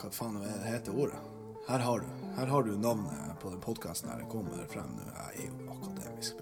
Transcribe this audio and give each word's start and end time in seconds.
hva 0.00 0.08
faen 0.16 0.36
er 0.40 0.62
heter 0.64 0.96
ordet? 0.96 1.18
Her 1.68 1.78
har 1.84 2.00
du 2.00 2.06
Her 2.36 2.46
har 2.46 2.62
du 2.62 2.70
navnet 2.78 3.38
på 3.40 3.50
den 3.50 3.60
podkasten 3.60 4.08
her. 4.10 4.18
Det 4.18 4.28
kommer 4.32 4.66
frem 4.72 4.94
nå. 4.96 5.02
Jeg 5.04 5.30
er 5.36 5.50
jo 5.50 5.70
akademisk. 5.74 6.36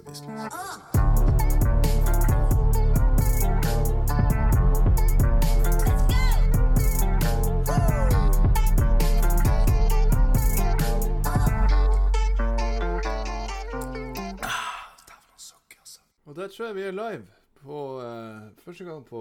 Dæven 15.09 15.39
sukker, 15.39 15.81
altså. 15.81 16.01
Og 16.25 16.37
der 16.37 16.49
tror 16.49 16.67
jeg 16.67 16.75
vi 16.75 16.83
er 16.83 16.91
live 16.91 17.27
på 17.63 18.01
eh, 18.03 18.41
første 18.65 18.85
gang 18.85 19.05
på 19.07 19.21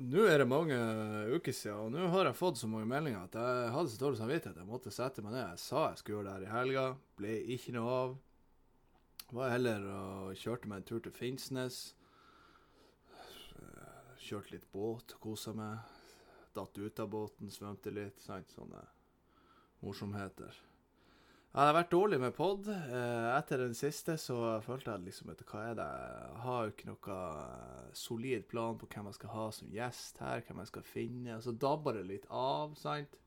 Nå 0.00 0.22
er 0.24 0.38
det 0.40 0.46
mange 0.48 0.76
uker 1.28 1.52
siden, 1.52 1.76
og 1.76 1.90
nå 1.92 2.06
har 2.14 2.30
jeg 2.30 2.38
fått 2.38 2.56
så 2.56 2.68
mange 2.72 2.88
meldinger 2.88 3.26
at 3.26 3.34
jeg 3.36 3.72
hadde 3.74 3.90
så 3.92 3.98
dårlig 4.00 4.16
samvittighet 4.16 4.54
at 4.54 4.62
jeg 4.62 4.68
måtte 4.70 4.92
sette 4.96 5.20
meg 5.20 5.34
ned. 5.34 5.42
Jeg 5.50 5.60
sa 5.60 5.82
jeg 5.90 6.00
skulle 6.00 6.16
gjøre 6.16 6.30
det 6.30 6.36
her 6.38 6.46
i 6.46 6.54
helga, 6.54 6.84
ble 7.20 7.34
ikke 7.56 7.74
noe 7.76 7.96
av. 7.98 8.14
Var 9.36 9.52
heller 9.52 9.84
og 9.92 10.40
kjørte 10.40 10.70
meg 10.72 10.80
en 10.80 10.88
tur 10.88 11.04
til 11.04 11.12
Finnsnes. 11.12 11.82
Kjørte 14.24 14.56
litt 14.56 14.66
båt, 14.72 15.18
kosa 15.20 15.52
meg. 15.52 15.84
Datt 16.56 16.80
ut 16.80 17.04
av 17.04 17.12
båten, 17.12 17.52
svømte 17.52 17.92
litt. 17.92 18.24
Sant? 18.24 18.56
Sånne 18.56 18.80
morsomheter. 19.84 20.56
Ja, 21.50 21.64
det 21.64 21.70
har 21.72 21.78
vært 21.80 21.90
dårlig 21.90 22.18
med 22.22 22.34
pod. 22.36 22.68
Eh, 22.70 23.28
etter 23.34 23.58
den 23.58 23.72
siste 23.74 24.14
så 24.22 24.36
følte 24.62 24.92
jeg 24.92 25.08
liksom 25.08 25.32
at 25.32 25.40
hva 25.48 25.64
er 25.66 25.78
det 25.80 25.86
Jeg 25.88 26.42
har 26.44 26.60
jo 26.60 26.74
ikke 26.74 26.90
noe 26.92 27.16
solid 27.98 28.44
plan 28.52 28.78
på 28.78 28.86
hvem 28.92 29.08
jeg 29.10 29.16
skal 29.18 29.32
ha 29.34 29.46
som 29.56 29.72
gjest 29.74 30.20
her, 30.22 30.44
hvem 30.46 30.60
jeg 30.62 30.70
skal 30.70 30.86
finne. 30.86 31.34
Og 31.34 31.42
så 31.42 31.54
dabber 31.66 31.98
det 31.98 32.04
litt 32.06 32.28
av, 32.30 32.76
sant. 32.78 33.18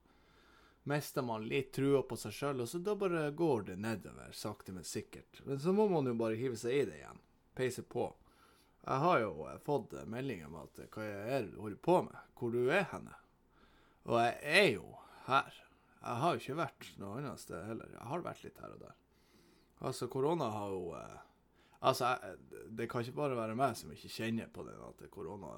Mister 0.88 1.24
man 1.24 1.50
litt 1.52 1.74
trua 1.76 2.00
på 2.08 2.16
seg 2.20 2.36
sjøl, 2.36 2.64
og 2.64 2.72
så 2.72 2.80
da 2.84 2.96
bare 3.00 3.26
går 3.36 3.68
det 3.70 3.76
nedover, 3.84 4.32
sakte, 4.36 4.72
men 4.76 4.88
sikkert. 4.88 5.44
Men 5.44 5.60
så 5.60 5.76
må 5.76 5.90
man 5.92 6.08
jo 6.08 6.16
bare 6.20 6.40
hive 6.40 6.56
seg 6.60 6.80
i 6.80 6.86
det 6.88 7.02
igjen. 7.02 7.20
Peise 7.56 7.84
på. 7.84 8.08
Jeg 8.88 9.04
har 9.04 9.20
jo 9.20 9.50
eh, 9.52 9.60
fått 9.68 9.98
eh, 10.00 10.08
melding 10.08 10.48
om 10.48 10.62
at 10.64 10.80
hva 10.96 11.10
er 11.12 11.44
det 11.44 11.52
du 11.58 11.60
holder 11.60 11.84
på 11.92 12.00
med, 12.08 12.24
hvor 12.40 12.56
du 12.56 12.72
er 12.72 12.88
henne. 12.96 13.20
Og 14.08 14.16
jeg 14.24 14.40
er 14.56 14.70
jo 14.78 14.88
her. 15.28 15.60
Jeg 16.04 16.20
har 16.20 16.34
jo 16.34 16.42
ikke 16.42 16.60
vært 16.60 16.90
noe 17.00 17.20
annet 17.22 17.40
sted 17.40 17.64
heller. 17.68 17.92
Jeg 17.96 18.08
har 18.10 18.26
vært 18.26 18.44
litt 18.44 18.60
her 18.60 18.76
og 18.76 18.82
der. 18.84 18.98
Altså, 19.84 20.08
korona 20.12 20.50
har 20.52 20.74
jo 20.74 20.90
eh, 21.00 21.22
Altså, 21.84 22.14
jeg, 22.14 22.36
det 22.78 22.86
kan 22.88 23.04
ikke 23.04 23.18
bare 23.18 23.36
være 23.36 23.56
meg 23.60 23.74
som 23.76 23.90
ikke 23.92 24.12
kjenner 24.14 24.48
på 24.56 24.64
den 24.64 24.84
at 24.86 25.02
korona 25.12 25.50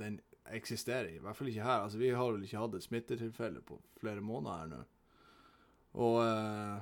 den 0.00 0.16
eksisterer. 0.50 1.12
I 1.14 1.20
hvert 1.22 1.38
fall 1.38 1.50
ikke 1.52 1.62
her. 1.62 1.84
Altså, 1.84 1.98
vi 2.00 2.10
har 2.10 2.32
vel 2.32 2.42
ikke 2.42 2.58
hatt 2.58 2.74
et 2.74 2.86
smittetilfelle 2.86 3.62
på 3.62 3.78
flere 4.00 4.24
måneder 4.24 4.56
her 4.58 4.72
nå. 4.72 4.80
Og 6.02 6.16
eh, 6.24 6.80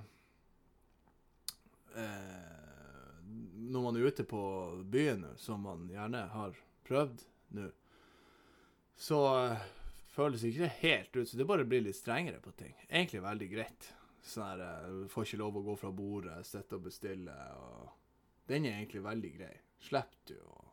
eh, 2.00 3.28
Når 3.68 3.84
man 3.84 3.96
er 3.96 4.08
ute 4.08 4.24
på 4.24 4.42
byen 4.88 5.26
som 5.36 5.68
man 5.68 5.84
gjerne 5.92 6.24
har 6.32 6.56
prøvd 6.88 7.24
nå, 7.56 7.68
så 8.98 9.20
eh, 9.36 9.68
føles 10.18 10.44
ikke 10.44 10.70
helt 10.82 11.16
ut. 11.16 11.28
Så 11.28 11.38
det 11.38 11.46
bare 11.48 11.66
blir 11.68 11.84
litt 11.84 11.98
strengere 11.98 12.42
på 12.42 12.52
ting. 12.58 12.74
Egentlig 12.88 13.22
veldig 13.24 13.50
greit. 13.52 13.92
Sånn 14.28 14.44
her, 14.44 14.64
eh, 14.66 15.04
får 15.08 15.26
ikke 15.26 15.42
lov 15.42 15.58
å 15.60 15.66
gå 15.70 15.76
fra 15.78 15.92
bordet, 15.94 16.40
sitte 16.46 16.76
og 16.76 16.88
bestille. 16.88 17.36
og 17.56 18.48
Den 18.48 18.66
er 18.66 18.78
egentlig 18.78 19.04
veldig 19.04 19.36
grei. 19.38 19.54
Slipper 19.80 20.32
du 20.32 20.34
å 20.42 20.64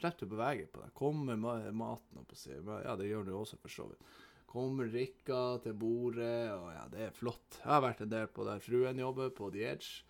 Slipper 0.00 0.24
du 0.24 0.26
å 0.26 0.32
bevege 0.32 0.66
på 0.72 0.80
deg. 0.80 0.92
Kommer 0.96 1.36
ma 1.36 1.58
maten 1.76 2.22
opp 2.22 2.30
og 2.32 2.38
sier 2.40 2.62
Ja, 2.84 2.96
det 2.96 3.10
gjør 3.10 3.26
du 3.26 3.32
også, 3.36 3.58
for 3.60 3.68
så 3.68 3.84
vidt. 3.90 4.00
Kommer 4.48 4.88
drikka 4.88 5.60
til 5.62 5.74
bordet, 5.74 6.50
og 6.54 6.70
ja, 6.72 6.86
det 6.88 7.02
er 7.04 7.10
flott. 7.14 7.58
Jeg 7.60 7.68
har 7.68 7.82
vært 7.84 8.00
en 8.00 8.08
del 8.10 8.26
på 8.32 8.46
der 8.48 8.64
fruen 8.64 8.98
jobber, 8.98 9.28
på 9.30 9.50
The 9.52 9.66
Edge, 9.74 10.02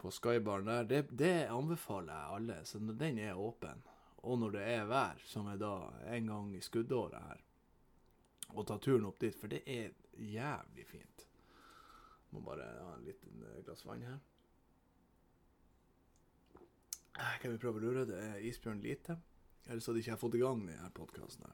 på 0.00 0.10
Skybaren 0.10 0.66
der. 0.66 0.88
Det, 0.88 1.02
det 1.12 1.34
anbefaler 1.52 2.16
jeg 2.16 2.38
alle, 2.38 2.56
så 2.64 2.80
den 2.80 3.20
er 3.20 3.38
åpen, 3.38 3.84
og 4.24 4.40
når 4.40 4.56
det 4.56 4.64
er 4.72 4.88
vær, 4.90 5.20
som 5.28 5.52
er 5.52 5.60
da 5.60 5.74
en 6.16 6.32
gang 6.32 6.50
i 6.56 6.64
skuddåret 6.64 7.28
her, 7.28 7.44
og 8.54 8.66
ta 8.68 8.76
turen 8.82 9.06
opp 9.08 9.20
dit, 9.22 9.34
for 9.36 9.50
det 9.52 9.62
er 9.70 9.92
jævlig 10.20 10.86
fint. 10.88 11.26
Må 12.30 12.42
bare 12.46 12.66
ha 12.84 12.92
en 12.96 13.06
liten 13.06 13.42
eh, 13.46 13.62
glass 13.66 13.84
vann 13.86 14.04
her. 14.06 14.18
Eh, 17.18 17.38
Kan 17.42 17.52
vi 17.54 17.58
prøve 17.62 17.80
å 17.80 17.84
lure? 17.84 18.06
Det 18.08 18.18
er 18.20 18.44
isbjørn 18.50 18.82
lite. 18.84 19.16
Ellers 19.68 19.86
hadde 19.90 20.00
ikke 20.02 20.14
jeg 20.14 20.22
fått 20.22 20.36
i 20.38 20.42
gang 20.42 20.62
denne 20.66 20.90
podkasten. 20.96 21.50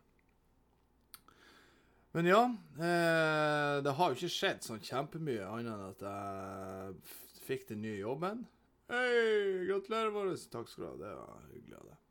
Men 2.16 2.28
ja, 2.30 2.42
eh, 2.80 3.76
det 3.84 3.92
har 3.98 4.12
jo 4.12 4.16
ikke 4.16 4.32
skjedd 4.32 4.62
sånn 4.64 4.80
kjempemye 4.84 5.44
annet 5.52 5.72
enn 5.74 5.88
at 5.90 6.04
jeg 6.06 7.42
fikk 7.44 7.66
den 7.72 7.82
nye 7.84 7.98
jobben. 7.98 8.46
Hei, 8.88 9.66
gratulerer, 9.68 10.12
Boris. 10.14 10.46
Takk 10.48 10.70
skal 10.70 10.84
du 10.84 10.88
ha. 10.88 10.96
Det 11.02 11.12
var 11.18 11.48
hyggelig 11.52 11.76
av 11.80 11.88
deg. 11.90 12.02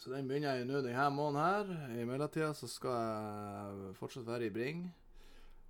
Så 0.00 0.08
den 0.14 0.28
begynner 0.30 0.56
jeg 0.56 0.64
nå 0.64 0.78
denne 0.80 1.10
måneden 1.12 1.42
her. 1.44 1.98
I 2.00 2.04
mellomtida 2.08 2.54
så 2.56 2.64
skal 2.72 2.94
jeg 2.96 3.96
fortsatt 3.98 4.24
være 4.24 4.46
i 4.46 4.52
Bring 4.54 4.86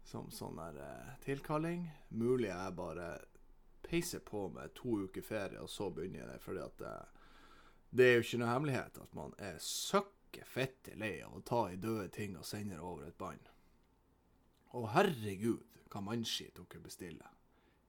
som 0.06 0.28
sånn 0.30 0.60
der 0.60 0.78
eh, 0.84 1.08
tilkalling. 1.24 1.88
Mulig 2.14 2.46
jeg 2.52 2.76
bare 2.78 3.08
peiser 3.82 4.22
på 4.22 4.44
med 4.54 4.70
to 4.78 5.00
uker 5.08 5.26
ferie, 5.26 5.58
og 5.58 5.66
så 5.66 5.88
begynner 5.90 6.22
jeg 6.22 6.30
det. 6.30 6.38
Fordi 6.46 6.62
at 6.62 6.78
det, 6.78 6.94
det 7.90 8.06
er 8.06 8.14
jo 8.14 8.28
ikke 8.28 8.40
noe 8.44 8.52
hemmelighet 8.52 9.02
at 9.02 9.18
man 9.18 9.34
er 9.50 9.58
søkke 9.66 10.46
fette 10.46 10.94
lei 10.94 11.16
av 11.26 11.34
å 11.34 11.42
ta 11.50 11.64
i 11.66 11.82
døde 11.82 12.06
ting 12.14 12.38
og 12.38 12.46
sende 12.46 12.78
over 12.78 13.10
et 13.10 13.18
bånd. 13.18 13.50
Og 14.78 14.92
herregud, 14.94 15.66
hva 15.90 16.06
mannskitt 16.06 16.54
dere 16.54 16.86
bestiller. 16.86 17.34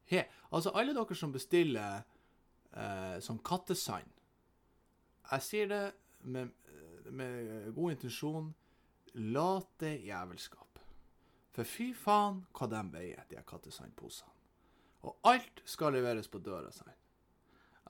He, 0.09 0.25
altså, 0.50 0.73
alle 0.73 0.97
dere 0.97 1.22
som 1.22 1.38
bestiller 1.38 2.02
eh, 2.73 3.18
som 3.22 3.38
kattesand 3.46 4.09
Jeg 5.29 5.46
sier 5.46 5.68
det 5.69 5.84
med, 6.24 6.50
med 7.12 7.72
god 7.76 7.92
intensjon. 7.92 8.54
Late 9.14 9.96
jævelskap. 10.06 10.80
For 11.52 11.68
fy 11.68 11.92
faen 11.98 12.46
hva 12.56 12.68
de 12.72 12.82
veier, 12.94 13.26
de 13.30 13.44
kattesandposene. 13.48 14.32
Og 15.02 15.18
alt 15.28 15.64
skal 15.66 15.96
leveres 15.98 16.30
på 16.32 16.40
døra 16.40 16.70
si. 16.72 16.86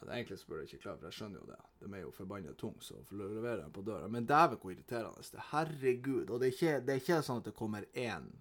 Altså, 0.01 0.13
egentlig 0.15 0.39
så 0.39 0.47
burde 0.47 0.61
jeg 0.61 0.73
ikke 0.73 0.83
klare, 0.83 0.97
for 0.97 1.09
jeg 1.11 1.17
skjønner 1.17 1.41
jo 1.41 1.49
det. 1.51 1.57
De 1.81 1.89
er 1.93 2.01
jo 2.01 2.13
forbanna 2.15 2.53
tunge, 2.57 2.81
så 2.81 3.01
for 3.05 3.21
å 3.21 3.27
levere 3.35 3.61
dem 3.61 3.73
på 3.75 3.83
døra. 3.85 4.07
Men 4.09 4.25
dæven 4.25 4.57
hvor 4.61 4.73
irriterende 4.73 5.25
det 5.27 5.37
er. 5.37 5.49
Herregud. 5.51 6.31
Og 6.31 6.39
det 6.39 6.47
er, 6.47 6.55
ikke, 6.55 6.79
det 6.87 6.93
er 6.95 7.03
ikke 7.03 7.19
sånn 7.27 7.43
at 7.43 7.49
det 7.51 7.57
kommer 7.59 7.85
én 7.93 8.31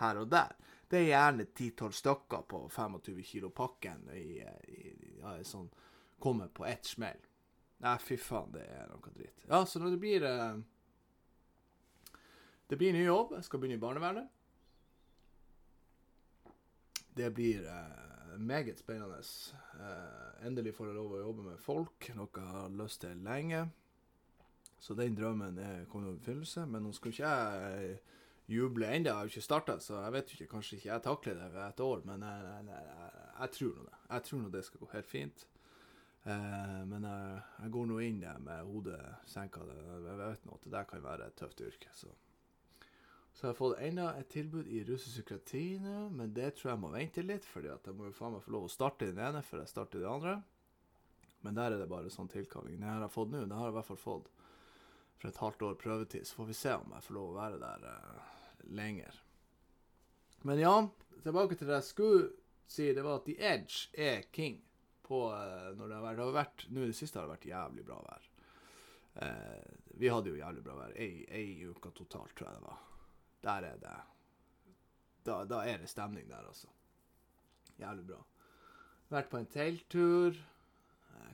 her 0.00 0.20
og 0.22 0.30
der. 0.32 0.54
Det 0.88 1.00
er 1.02 1.10
gjerne 1.10 1.46
10-12 1.50 1.98
stykker 2.00 2.46
på 2.48 2.62
25 2.70 3.22
kilo 3.26 3.50
pakken 3.50 4.08
i, 4.14 4.40
i, 4.70 4.94
ja, 5.20 5.36
sånn 5.44 5.70
Kommer 6.24 6.48
på 6.48 6.64
ett 6.64 6.86
smell. 6.88 7.18
Nei, 7.82 7.96
fy 8.00 8.16
faen, 8.20 8.52
det 8.54 8.62
er 8.70 8.86
noe 8.88 9.12
dritt. 9.16 9.44
Ja, 9.48 9.64
så 9.66 9.82
når 9.82 9.96
det 9.96 10.00
blir 10.00 10.24
eh, 10.28 10.62
Det 12.70 12.78
blir 12.80 12.94
ny 12.94 13.04
jobb. 13.04 13.34
Jeg 13.36 13.44
skal 13.44 13.60
begynne 13.60 13.76
i 13.76 13.82
barnevernet. 13.82 14.30
Det 17.14 17.28
blir 17.34 17.66
eh, 17.68 18.38
meget 18.38 18.78
spennende. 18.78 19.18
Eh, 19.18 20.46
endelig 20.46 20.74
får 20.74 20.90
jeg 20.90 20.96
lov 20.96 21.12
å 21.12 21.22
jobbe 21.22 21.48
med 21.50 21.60
folk, 21.60 22.08
noe 22.16 22.30
jeg 22.34 22.54
har 22.56 22.72
lyst 22.80 23.04
til 23.04 23.20
lenge. 23.26 23.66
Så 24.80 24.94
den 24.94 25.14
drømmen 25.16 25.58
er 25.58 25.86
kommet 25.88 26.10
i 26.10 26.16
oppfyllelse. 26.16 26.66
Men 26.66 26.84
nå 26.84 26.92
skal 26.96 27.12
ikke 27.12 27.28
jeg 27.28 27.92
eh, 27.92 28.14
juble 28.52 28.90
ennå, 28.90 29.08
jeg 29.08 29.16
har 29.16 29.24
jo 29.24 29.32
ikke 29.32 29.46
starta, 29.46 29.78
så 29.80 30.02
jeg 30.02 30.12
vet 30.12 30.32
ikke, 30.34 30.50
kanskje 30.50 30.76
ikke 30.76 30.90
jeg 30.90 31.04
takler 31.06 31.38
det 31.40 31.50
ved 31.54 31.64
et 31.68 31.80
år. 31.80 32.02
Men 32.04 32.26
jeg, 32.26 32.48
jeg, 32.50 32.66
jeg, 32.74 33.26
jeg 33.40 33.50
tror 33.58 33.74
nå 33.76 33.84
det. 33.86 33.98
Jeg 34.10 34.28
tror 34.28 34.42
nå 34.42 34.50
det 34.56 34.64
skal 34.66 34.82
gå 34.82 34.90
helt 34.92 35.10
fint. 35.10 35.46
Eh, 36.24 36.82
men 36.88 37.04
jeg, 37.04 37.40
jeg 37.60 37.72
går 37.74 37.88
nå 37.90 37.98
inn 38.04 38.20
der 38.22 38.38
med 38.44 38.68
hodet 38.68 39.00
senka. 39.28 39.64
Jeg 39.68 40.20
vet 40.20 40.46
nå 40.46 40.56
at 40.56 40.68
det 40.68 40.76
der 40.76 40.86
kan 40.88 41.04
være 41.04 41.28
et 41.28 41.36
tøft 41.40 41.64
yrke. 41.64 41.92
Så 41.96 42.12
så 43.34 43.48
jeg 43.48 43.50
har 43.50 43.56
fått 43.58 43.80
enda 43.82 44.04
et 44.14 44.28
tilbud 44.30 44.68
i 44.70 44.84
russepsykiatri 44.86 45.80
nå, 45.82 45.94
men 46.14 46.30
det 46.36 46.52
tror 46.54 46.70
jeg 46.70 46.80
må 46.84 46.90
vente 46.92 47.22
litt, 47.26 47.42
fordi 47.50 47.66
jeg 47.66 47.94
må 47.98 48.06
jo 48.06 48.14
faen 48.14 48.36
meg 48.36 48.44
få 48.44 48.52
lov 48.54 48.68
å 48.68 48.70
starte 48.70 49.08
den 49.08 49.18
ene 49.18 49.40
før 49.42 49.64
jeg 49.64 49.72
starter 49.72 49.98
den 49.98 50.10
andre. 50.12 50.34
Men 51.42 51.58
der 51.58 51.74
er 51.74 51.82
det 51.82 51.88
bare 51.90 52.12
sånn 52.14 52.30
tilkalling. 52.30 52.78
Det 52.78 52.86
jeg 52.86 53.02
har 53.02 53.10
fått 53.10 53.32
nå, 53.32 53.42
det 53.50 53.58
har 53.58 53.66
jeg 53.66 53.74
i 53.74 53.76
hvert 53.80 53.88
fall 53.90 54.00
fått 54.04 54.30
for 55.18 55.32
et 55.32 55.40
halvt 55.42 55.66
år 55.66 55.74
prøvetid, 55.82 56.28
så 56.28 56.38
får 56.38 56.48
vi 56.52 56.56
se 56.60 56.76
om 56.78 56.94
jeg 56.94 57.06
får 57.08 57.16
lov 57.18 57.26
å 57.32 57.36
være 57.40 57.58
der 57.64 57.88
eh, 57.90 58.30
lenger. 58.78 59.18
Men 60.46 60.62
ja, 60.62 60.76
tilbake 61.26 61.58
til 61.58 61.72
det 61.72 61.80
jeg 61.80 61.88
skulle 61.90 62.24
si, 62.70 62.86
det 62.94 63.02
var 63.02 63.18
at 63.18 63.26
The 63.26 63.36
Edge 63.50 63.90
er 63.98 64.28
king 64.30 64.62
på 65.04 65.20
eh, 65.34 65.70
når 65.76 65.90
det 65.90 65.98
har 65.98 66.06
vært, 66.06 66.16
det 66.18 66.24
har 66.24 66.38
vært 66.38 66.66
Nå 66.70 66.84
i 66.84 66.90
det 66.90 66.96
siste 66.98 67.20
har 67.20 67.28
det 67.28 67.36
vært 67.36 67.50
jævlig 67.50 67.84
bra 67.86 68.00
vær. 68.06 68.30
Eh, 69.24 69.76
vi 70.00 70.10
hadde 70.10 70.32
jo 70.32 70.40
jævlig 70.40 70.64
bra 70.66 70.78
vær. 70.80 70.96
Ei, 70.98 71.24
ei 71.28 71.68
uke 71.68 71.92
totalt, 71.94 72.34
tror 72.34 72.50
jeg 72.50 72.58
det 72.58 72.66
var. 72.66 72.82
Der 73.44 73.68
er 73.70 73.80
det 73.82 73.94
da, 75.24 75.38
da 75.48 75.62
er 75.64 75.78
det 75.80 75.88
stemning 75.88 76.26
der, 76.28 76.44
altså. 76.44 76.68
Jævlig 77.80 78.04
bra. 78.10 78.18
Vært 79.12 79.30
på 79.32 79.40
en 79.40 79.48
telttur. 79.48 80.36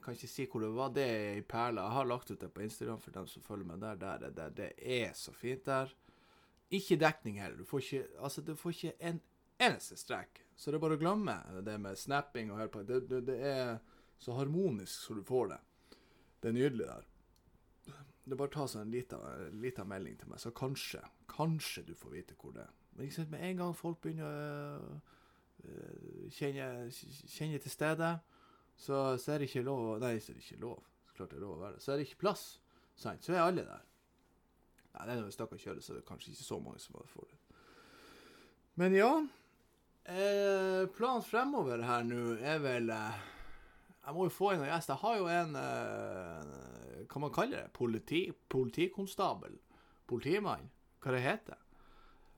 Kan 0.05 0.14
ikke 0.14 0.31
si 0.31 0.46
hvor 0.49 0.62
det 0.62 0.70
var. 0.76 0.93
Det 0.94 1.06
er 1.06 1.40
i 1.40 1.46
Perla. 1.46 1.88
Jeg 1.88 1.96
har 1.96 2.06
lagt 2.06 2.31
ut 2.31 2.40
det 2.40 2.52
på 2.55 2.62
Instagram 2.64 3.00
for 3.02 3.16
dem 3.16 3.26
som 3.28 3.43
følger 3.43 3.66
meg 3.66 3.81
der. 3.82 3.99
der 4.00 4.28
er 4.28 4.37
det, 4.37 4.46
det 4.56 4.70
er 4.78 5.12
så 5.19 5.34
fint 5.34 5.66
der. 5.66 5.90
Ikke 6.70 6.96
dekning 7.00 7.40
heller. 7.43 7.58
Du 7.58 7.66
får 7.66 7.82
ikke, 7.82 8.06
altså, 8.23 8.44
du 8.46 8.55
får 8.56 8.76
ikke 8.76 8.94
en 9.11 9.20
eneste 9.61 9.99
strekk. 9.99 10.44
Så 10.61 10.69
det 10.69 10.77
er 10.77 10.83
bare 10.83 10.99
å 10.99 11.01
glemme 11.01 11.39
det 11.65 11.79
med 11.81 11.97
snapping 11.97 12.51
og 12.53 12.59
pakka. 12.61 12.83
Det, 12.85 12.99
det, 13.09 13.21
det 13.31 13.37
er 13.49 13.79
så 14.21 14.35
harmonisk 14.37 15.07
så 15.07 15.17
du 15.17 15.23
får 15.25 15.55
det. 15.55 15.61
Det 16.43 16.51
er 16.51 16.57
nydelig 16.57 16.89
der. 16.91 17.07
Det 17.87 18.37
er 18.37 18.41
bare 18.43 18.51
å 18.51 18.53
ta 18.59 18.67
seg 18.69 18.85
en 18.85 18.93
liten, 18.93 19.89
melding 19.89 20.19
til 20.21 20.29
meg, 20.29 20.43
så 20.43 20.53
kanskje, 20.53 21.01
kanskje 21.33 21.87
du 21.89 21.95
får 21.97 22.12
vite 22.12 22.37
hvor 22.37 22.53
det 22.53 22.67
er. 22.67 22.77
Men 22.93 23.07
ikke 23.07 23.17
sant, 23.17 23.33
med 23.33 23.47
en 23.47 23.62
gang 23.62 23.73
folk 23.79 24.03
begynner 24.05 24.29
å 24.29 24.93
øh, 25.65 26.29
kjenne, 26.37 26.69
kjenne 26.93 27.62
til 27.65 27.73
stedet, 27.73 28.12
så, 28.77 29.01
så 29.17 29.33
er 29.33 29.41
det 29.41 29.49
ikke 29.49 29.65
lov 29.65 29.97
Nei, 30.05 30.15
så 30.21 30.35
er 30.35 30.39
det 30.39 30.45
ikke 30.45 30.61
lov. 30.61 30.85
Så 31.09 31.17
klart 31.17 31.33
det 31.33 31.41
er 31.41 31.47
lov 31.47 31.57
å 31.57 31.62
være 31.65 31.79
der. 31.79 31.85
Så 31.87 31.95
er 31.95 32.01
det 32.01 32.09
ikke 32.11 32.23
plass. 32.27 32.47
Sant? 33.01 33.25
Så 33.25 33.33
er 33.33 33.47
alle 33.47 33.65
der. 33.65 33.89
Nei, 34.93 35.03
det 35.07 35.15
er 35.15 35.23
når 35.23 35.29
vi 35.33 35.37
snakker 35.41 35.65
kjøre, 35.65 35.81
så 35.81 35.95
er 35.95 36.03
det 36.03 36.09
kanskje 36.12 36.35
ikke 36.35 36.51
så 36.53 36.61
mange 36.61 36.85
som 36.85 37.01
får 37.17 37.33
det. 37.33 37.45
Men 38.81 39.01
ja. 39.01 39.12
Eh, 40.05 40.87
planen 40.97 41.23
fremover 41.23 41.82
her 41.85 42.06
nå 42.08 42.35
er 42.41 42.61
vel 42.64 42.88
eh, 42.91 43.19
Jeg 44.06 44.17
må 44.17 44.25
jo 44.26 44.32
få 44.32 44.55
inn 44.55 44.62
en 44.64 44.70
gjest. 44.70 44.91
Jeg 44.91 45.02
har 45.02 45.19
jo 45.20 45.26
en 45.31 45.58
eh, 45.61 47.05
Hva 47.11 47.23
man 47.26 47.35
kaller 47.35 47.67
det? 47.67 47.73
Politi, 47.76 48.23
politikonstabel? 48.49 49.58
Politimann? 50.11 50.70
Hva 51.00 51.14
det 51.14 51.25
heter? 51.25 51.61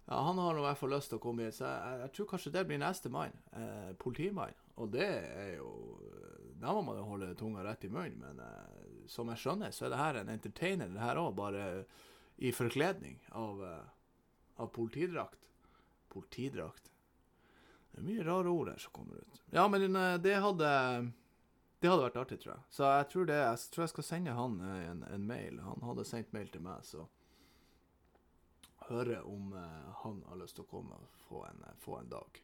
Ja, 0.08 0.18
Han 0.26 0.38
har 0.42 0.52
nå 0.54 0.60
i 0.60 0.66
hvert 0.66 0.80
fall 0.80 0.92
lyst 0.92 1.12
til 1.12 1.20
å 1.20 1.22
komme 1.22 1.46
hit, 1.46 1.56
så 1.56 1.70
jeg, 1.70 2.00
jeg 2.02 2.14
tror 2.16 2.30
kanskje 2.34 2.54
det 2.56 2.66
blir 2.68 2.82
neste 2.82 3.12
mann. 3.12 3.34
Eh, 3.54 3.92
politimann. 4.02 4.58
Og 4.82 4.90
det 4.92 5.08
er 5.08 5.56
jo 5.60 5.72
Da 6.62 6.72
må 6.74 6.82
man 6.86 6.98
jo 7.00 7.08
holde 7.08 7.32
tunga 7.38 7.64
rett 7.66 7.86
i 7.86 7.90
munnen, 7.90 8.20
men 8.20 8.42
eh, 8.42 9.06
som 9.10 9.30
jeg 9.32 9.40
skjønner, 9.42 9.72
så 9.74 9.86
er 9.86 9.94
det 9.94 10.02
her 10.02 10.20
en 10.20 10.34
entertainer, 10.34 10.92
det 10.92 11.02
her 11.02 11.18
òg, 11.22 11.34
bare 11.38 11.64
i 12.42 12.52
forkledning 12.54 13.18
av, 13.38 13.62
eh, 13.66 13.90
av 14.62 14.70
politidrakt. 14.74 15.38
Politidrakt. 16.12 16.91
Det 17.92 18.00
er 18.00 18.06
mye 18.06 18.24
rare 18.24 18.52
ord 18.52 18.70
der 18.70 18.80
som 18.80 18.92
kommer 18.96 19.20
ut. 19.20 19.40
Ja, 19.52 19.66
men 19.68 19.96
eh, 19.96 20.14
det 20.24 20.38
hadde 20.40 20.68
Det 21.82 21.90
hadde 21.90 22.04
vært 22.06 22.20
artig, 22.22 22.38
tror 22.40 22.54
jeg. 22.54 22.64
Så 22.70 22.86
jeg 22.86 23.08
tror, 23.10 23.26
det, 23.28 23.40
jeg 23.42 23.72
tror 23.74 23.82
jeg 23.82 23.92
skal 23.92 24.06
sende 24.06 24.36
han 24.36 24.60
eh, 24.64 24.84
en, 24.90 25.02
en 25.12 25.26
mail. 25.28 25.58
Han 25.66 25.84
hadde 25.88 26.06
sendt 26.08 26.32
mail 26.32 26.48
til 26.52 26.64
meg, 26.64 26.86
så 26.86 27.04
høre 28.88 29.20
om 29.28 29.52
eh, 29.58 29.92
han 30.04 30.22
har 30.30 30.40
lyst 30.40 30.56
til 30.56 30.64
å 30.64 30.70
komme 30.70 30.96
og 30.96 31.20
få 31.26 31.44
en, 31.50 31.66
få 31.82 31.98
en 32.00 32.10
dag. 32.12 32.40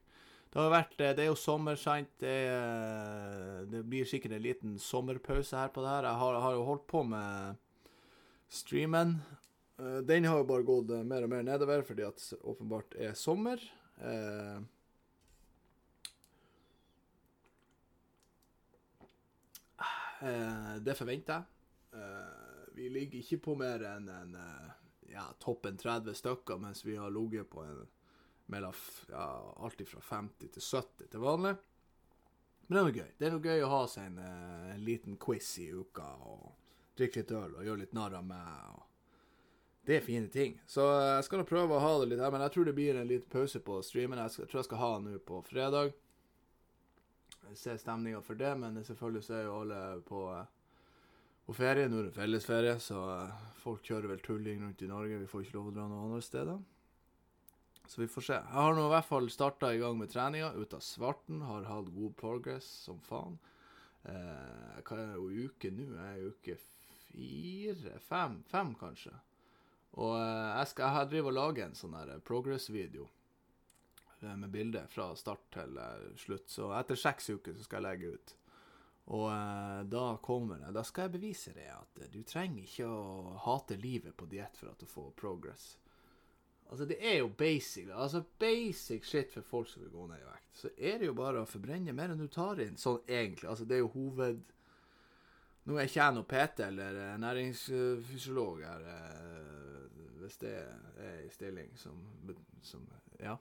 Det 0.48 0.60
har 0.60 0.70
vært, 0.72 0.94
det 0.98 1.22
er 1.22 1.28
jo 1.28 1.36
sommer, 1.36 1.76
sant. 1.76 2.12
Det, 2.20 2.36
det 3.68 3.82
blir 3.84 4.08
sikkert 4.08 4.32
en 4.36 4.44
liten 4.44 4.78
sommerpause 4.80 5.56
her 5.60 5.68
på 5.72 5.84
det 5.84 5.90
her. 5.92 6.08
Jeg 6.08 6.20
har, 6.22 6.38
har 6.40 6.54
jo 6.56 6.62
holdt 6.64 6.86
på 6.88 7.02
med 7.04 7.58
streamen. 8.48 9.18
Den 10.08 10.24
har 10.24 10.40
jo 10.40 10.48
bare 10.48 10.64
gått 10.66 10.94
mer 11.04 11.26
og 11.26 11.34
mer 11.34 11.44
nedover 11.44 11.84
fordi 11.86 12.06
at 12.08 12.24
åpenbart 12.40 12.96
er 12.96 13.12
sommer. 13.12 13.60
Eh, 14.00 14.56
det 20.20 20.94
forventer 20.98 21.38
jeg. 21.38 21.58
Eh, 21.92 22.74
vi 22.74 22.88
ligger 22.88 23.18
ikke 23.18 23.38
på 23.42 23.54
mer 23.58 23.82
enn 23.82 24.08
en, 24.08 24.34
eh, 24.34 24.70
ja, 25.12 25.24
toppen 25.38 25.76
30 25.76 26.14
stykker, 26.14 26.58
mens 26.58 26.84
vi 26.84 26.96
har 26.96 27.10
ligget 27.10 27.50
på 27.50 27.64
en 27.64 27.86
mellom 28.46 28.74
ja, 29.08 29.54
alt 29.56 29.88
fra 29.88 30.00
50 30.00 30.48
til 30.54 30.62
70 30.62 31.10
til 31.10 31.20
vanlig. 31.20 31.56
Men 32.66 32.76
det 32.76 32.80
er 32.80 32.84
noe 32.86 32.96
gøy. 32.96 33.10
Det 33.18 33.26
er 33.26 33.32
noe 33.34 33.44
gøy 33.44 33.64
å 33.64 33.72
ha 33.72 33.86
seg 33.88 34.06
en, 34.06 34.18
eh, 34.18 34.74
en 34.74 34.84
liten 34.84 35.16
quiz 35.16 35.58
i 35.58 35.70
uka 35.72 36.06
og 36.28 36.52
drikke 36.96 37.22
litt 37.22 37.32
øl 37.32 37.56
og 37.56 37.64
gjøre 37.64 37.82
litt 37.82 37.96
narr 37.96 38.18
av 38.18 38.24
meg. 38.24 38.84
Det 39.88 39.96
er 39.96 40.04
fine 40.04 40.28
ting. 40.28 40.60
Så 40.68 40.84
eh, 40.84 41.14
jeg 41.16 41.28
skal 41.28 41.44
prøve 41.48 41.76
å 41.76 41.82
ha 41.82 41.94
det 42.00 42.10
litt 42.12 42.20
her, 42.20 42.30
men 42.30 42.44
jeg 42.44 42.54
tror 42.54 42.68
det 42.68 42.76
blir 42.76 42.96
en 42.96 43.08
liten 43.08 43.30
pause 43.32 43.60
på 43.64 43.80
streamen. 43.82 44.20
Jeg, 44.20 44.34
skal, 44.34 44.44
jeg 44.44 44.52
tror 44.52 44.60
jeg 44.62 44.70
skal 44.70 44.84
ha 44.84 44.92
den 44.96 45.10
nå 45.10 45.18
på 45.18 45.42
fredag. 45.48 45.94
Ser 47.56 47.78
stemninga 47.80 48.20
for 48.24 48.38
det, 48.38 48.50
men 48.60 48.76
selvfølgelig 48.84 49.24
så 49.24 49.34
er 49.34 49.44
jo 49.46 49.60
alle 49.62 49.82
på, 50.06 50.24
eh, 50.34 50.46
på 51.46 51.54
ferie. 51.56 51.88
Nå 51.88 52.00
er 52.00 52.08
det 52.08 52.16
fellesferie, 52.16 52.74
så 52.82 52.98
eh, 53.14 53.46
folk 53.62 53.84
kjører 53.86 54.12
vel 54.12 54.24
tulling 54.24 54.64
rundt 54.64 54.82
i 54.82 54.90
Norge. 54.90 55.20
Vi 55.22 55.30
får 55.30 55.46
ikke 55.46 55.56
lov 55.56 55.70
å 55.70 55.76
dra 55.76 55.86
noen 55.88 56.08
andre 56.08 56.22
steder. 56.22 56.58
Så 57.88 58.02
vi 58.02 58.08
får 58.12 58.26
se. 58.26 58.36
Jeg 58.36 58.52
har 58.52 58.74
nå 58.76 58.84
i 58.84 58.92
hvert 58.92 59.08
fall 59.08 59.30
starta 59.32 59.72
i 59.72 59.78
gang 59.80 59.96
med 59.96 60.10
treninga 60.12 60.52
ut 60.58 60.74
av 60.76 60.82
svarten. 60.84 61.40
Har 61.48 61.64
hatt 61.70 61.94
god 61.94 62.16
progress 62.20 62.68
som 62.84 63.00
faen. 63.00 63.38
Eh, 64.04 64.82
hva 64.84 64.98
er 65.00 65.14
jo 65.16 65.48
uke 65.48 65.72
nå? 65.72 65.88
Jeg 65.96 66.18
er 66.18 66.28
uke 66.28 66.58
fire? 67.08 67.94
Fem? 68.04 68.42
Fem, 68.50 68.74
kanskje. 68.78 69.14
Og 69.96 70.18
eh, 70.18 70.50
jeg 70.58 70.72
skal 70.74 70.98
jeg 70.98 71.10
driver 71.14 71.32
og 71.32 71.38
lager 71.40 71.64
en 71.66 71.78
sånn 71.78 71.96
der 71.96 72.20
progress-video 72.28 73.08
eh, 73.08 73.17
med 74.20 74.50
bilde 74.50 74.84
fra 74.90 75.12
start 75.16 75.48
til 75.54 75.78
eh, 75.78 76.10
slutt. 76.18 76.48
Så 76.50 76.72
etter 76.76 76.98
seks 76.98 77.30
uker 77.30 77.56
så 77.56 77.66
skal 77.66 77.82
jeg 77.82 77.88
legge 77.88 78.14
ut. 78.16 78.34
Og 79.08 79.26
eh, 79.32 79.82
da 79.88 80.06
kommer 80.22 80.60
det. 80.60 80.72
Da 80.76 80.84
skal 80.84 81.06
jeg 81.06 81.16
bevise 81.16 81.54
det 81.56 81.68
at 81.72 82.02
eh, 82.02 82.10
du 82.12 82.22
trenger 82.28 82.64
ikke 82.64 82.88
å 82.88 83.36
hate 83.46 83.78
livet 83.80 84.16
på 84.16 84.28
diett 84.28 84.56
for 84.58 84.72
at 84.72 84.82
du 84.82 84.88
får 84.90 85.14
progress. 85.16 85.70
Altså, 86.68 86.84
det 86.84 86.98
er 87.00 87.22
jo 87.22 87.30
basic. 87.32 87.88
Altså, 87.94 88.22
basic 88.38 89.06
shit 89.08 89.32
for 89.32 89.46
folk 89.46 89.70
som 89.70 89.82
vil 89.82 89.94
gå 89.94 90.06
ned 90.10 90.20
i 90.20 90.28
vekt. 90.28 90.50
Så 90.52 90.70
er 90.76 91.00
det 91.00 91.08
jo 91.08 91.16
bare 91.16 91.40
å 91.40 91.48
forbrenne 91.48 91.94
mer 91.96 92.12
enn 92.12 92.20
du 92.20 92.28
tar 92.28 92.60
inn, 92.60 92.76
sånn 92.76 93.00
egentlig. 93.06 93.48
Altså, 93.48 93.64
det 93.68 93.78
er 93.78 93.84
jo 93.86 93.92
hoved... 93.96 94.44
Nå 95.68 95.76
er 95.76 95.88
ikke 95.88 96.00
jeg 96.00 96.16
noe 96.16 96.28
PT 96.28 96.64
eller 96.64 96.98
eh, 97.02 97.16
næringsfysiolog 97.20 98.62
her, 98.64 98.84
eh, 98.92 100.04
hvis 100.20 100.38
det 100.40 100.52
er 100.56 101.18
i 101.24 101.32
stilling 101.32 101.72
som, 101.76 102.00
som 102.64 102.84
Ja. 103.20 103.34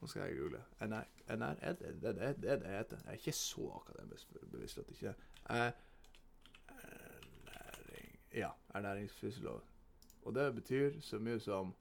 Nå 0.00 0.08
skal 0.08 0.22
jeg 0.22 0.38
google. 0.38 0.62
NR, 0.80 1.02
NR 1.36 1.54
er 1.60 1.72
det 1.72 2.02
det 2.02 2.14
det, 2.16 2.42
det, 2.42 2.66
heter? 2.66 2.96
Jeg 3.04 3.06
er 3.06 3.12
ikke 3.12 3.32
så 3.32 3.80
akademisk 3.80 4.28
bevisst 4.52 4.78
at 4.78 4.88
det 4.88 4.96
ikke 4.96 5.14
er 5.44 5.72
Ernæring... 6.70 8.18
Ja, 8.34 8.50
ernæringsfysiolog. 8.74 9.62
Og 10.22 10.34
det 10.34 10.54
betyr 10.54 11.00
så 11.00 11.18
mye 11.18 11.40
som 11.40 11.74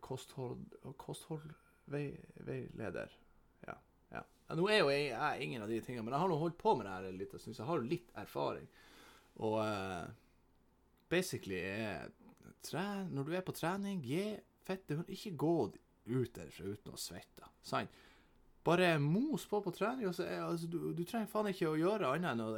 kosthold, 0.00 0.58
kostholdveileder. 0.98 3.08
Ja, 3.66 3.72
ja. 4.12 4.20
Nå 4.54 4.68
er 4.68 4.78
jo 4.78 4.90
jeg, 4.90 5.06
jeg 5.10 5.42
ingen 5.42 5.62
av 5.62 5.68
de 5.68 5.80
tingene, 5.80 6.04
men 6.04 6.14
jeg 6.14 6.20
har 6.20 6.28
nå 6.28 6.36
holdt 6.38 6.58
på 6.58 6.74
med 6.76 6.86
det 6.86 6.92
her 6.92 7.08
en 7.08 7.18
liten 7.18 7.38
stund, 7.38 7.54
så 7.54 7.62
jeg 7.62 7.70
har 7.70 7.76
jo 7.80 7.92
litt 7.94 8.10
erfaring. 8.22 8.68
Og 9.42 9.58
uh, 9.62 10.06
basically 11.08 11.60
er 11.62 12.08
tre, 12.62 13.08
Når 13.08 13.24
du 13.24 13.32
er 13.32 13.46
på 13.46 13.56
trening, 13.56 14.02
gi 14.04 14.36
fette 14.66 14.98
Ikke 15.08 15.34
gå 15.38 15.56
ut 16.06 16.34
derfra 16.34 16.72
uten 16.72 16.94
å 16.94 17.00
svette. 17.00 17.50
Sant? 17.62 17.90
Bare 18.62 18.94
mos 19.02 19.46
på 19.50 19.58
på 19.62 19.72
trening. 19.74 20.08
Og 20.08 20.14
så 20.14 20.26
er, 20.26 20.42
altså, 20.44 20.68
du, 20.70 20.92
du 20.94 21.02
trenger 21.04 21.30
faen 21.30 21.50
ikke 21.50 21.70
å 21.72 21.78
gjøre 21.78 22.14
annet 22.14 22.34
enn 22.34 22.44
å 22.44 22.52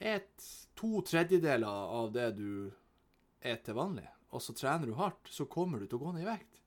et, 0.00 0.44
to 0.78 1.02
tredjedeler 1.04 1.68
av 1.68 2.12
det 2.14 2.30
du 2.38 2.70
er 3.40 3.58
til 3.64 3.76
vanlig, 3.76 4.06
og 4.32 4.40
så 4.44 4.54
trener 4.56 4.88
du 4.88 4.96
hardt, 4.96 5.28
så 5.28 5.44
kommer 5.50 5.80
du 5.80 5.88
til 5.88 5.98
å 5.98 6.06
gå 6.06 6.14
ned 6.14 6.24
i 6.24 6.30
vekt. 6.30 6.60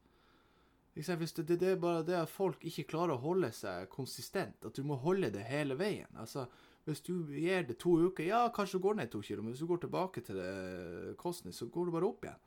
Hvis 0.93 1.09
det, 1.09 1.47
det, 1.49 1.57
det 1.57 1.71
er 1.71 1.79
bare 1.81 2.03
det 2.05 2.19
at 2.19 2.29
folk 2.29 2.61
ikke 2.69 2.85
klarer 2.91 3.15
å 3.15 3.23
holde 3.23 3.49
seg 3.55 3.89
konsistent, 3.89 4.61
at 4.61 4.77
du 4.77 4.83
må 4.85 4.99
holde 5.01 5.31
det 5.33 5.47
hele 5.47 5.77
veien. 5.79 6.11
Altså, 6.21 6.45
hvis 6.85 7.01
du 7.01 7.31
gir 7.33 7.65
det 7.65 7.79
to 7.81 7.95
uker, 8.03 8.27
ja, 8.27 8.43
kanskje 8.53 8.77
du 8.77 8.85
går 8.85 8.99
ned 8.99 9.09
to 9.09 9.23
kilo, 9.25 9.41
men 9.41 9.55
hvis 9.55 9.63
du 9.63 9.69
går 9.71 9.81
tilbake 9.87 10.21
til 10.21 10.37
det 10.37 11.15
kosten, 11.17 11.55
så 11.55 11.65
går 11.73 11.89
du 11.89 11.95
bare 11.95 12.09
opp 12.11 12.27
igjen. 12.27 12.41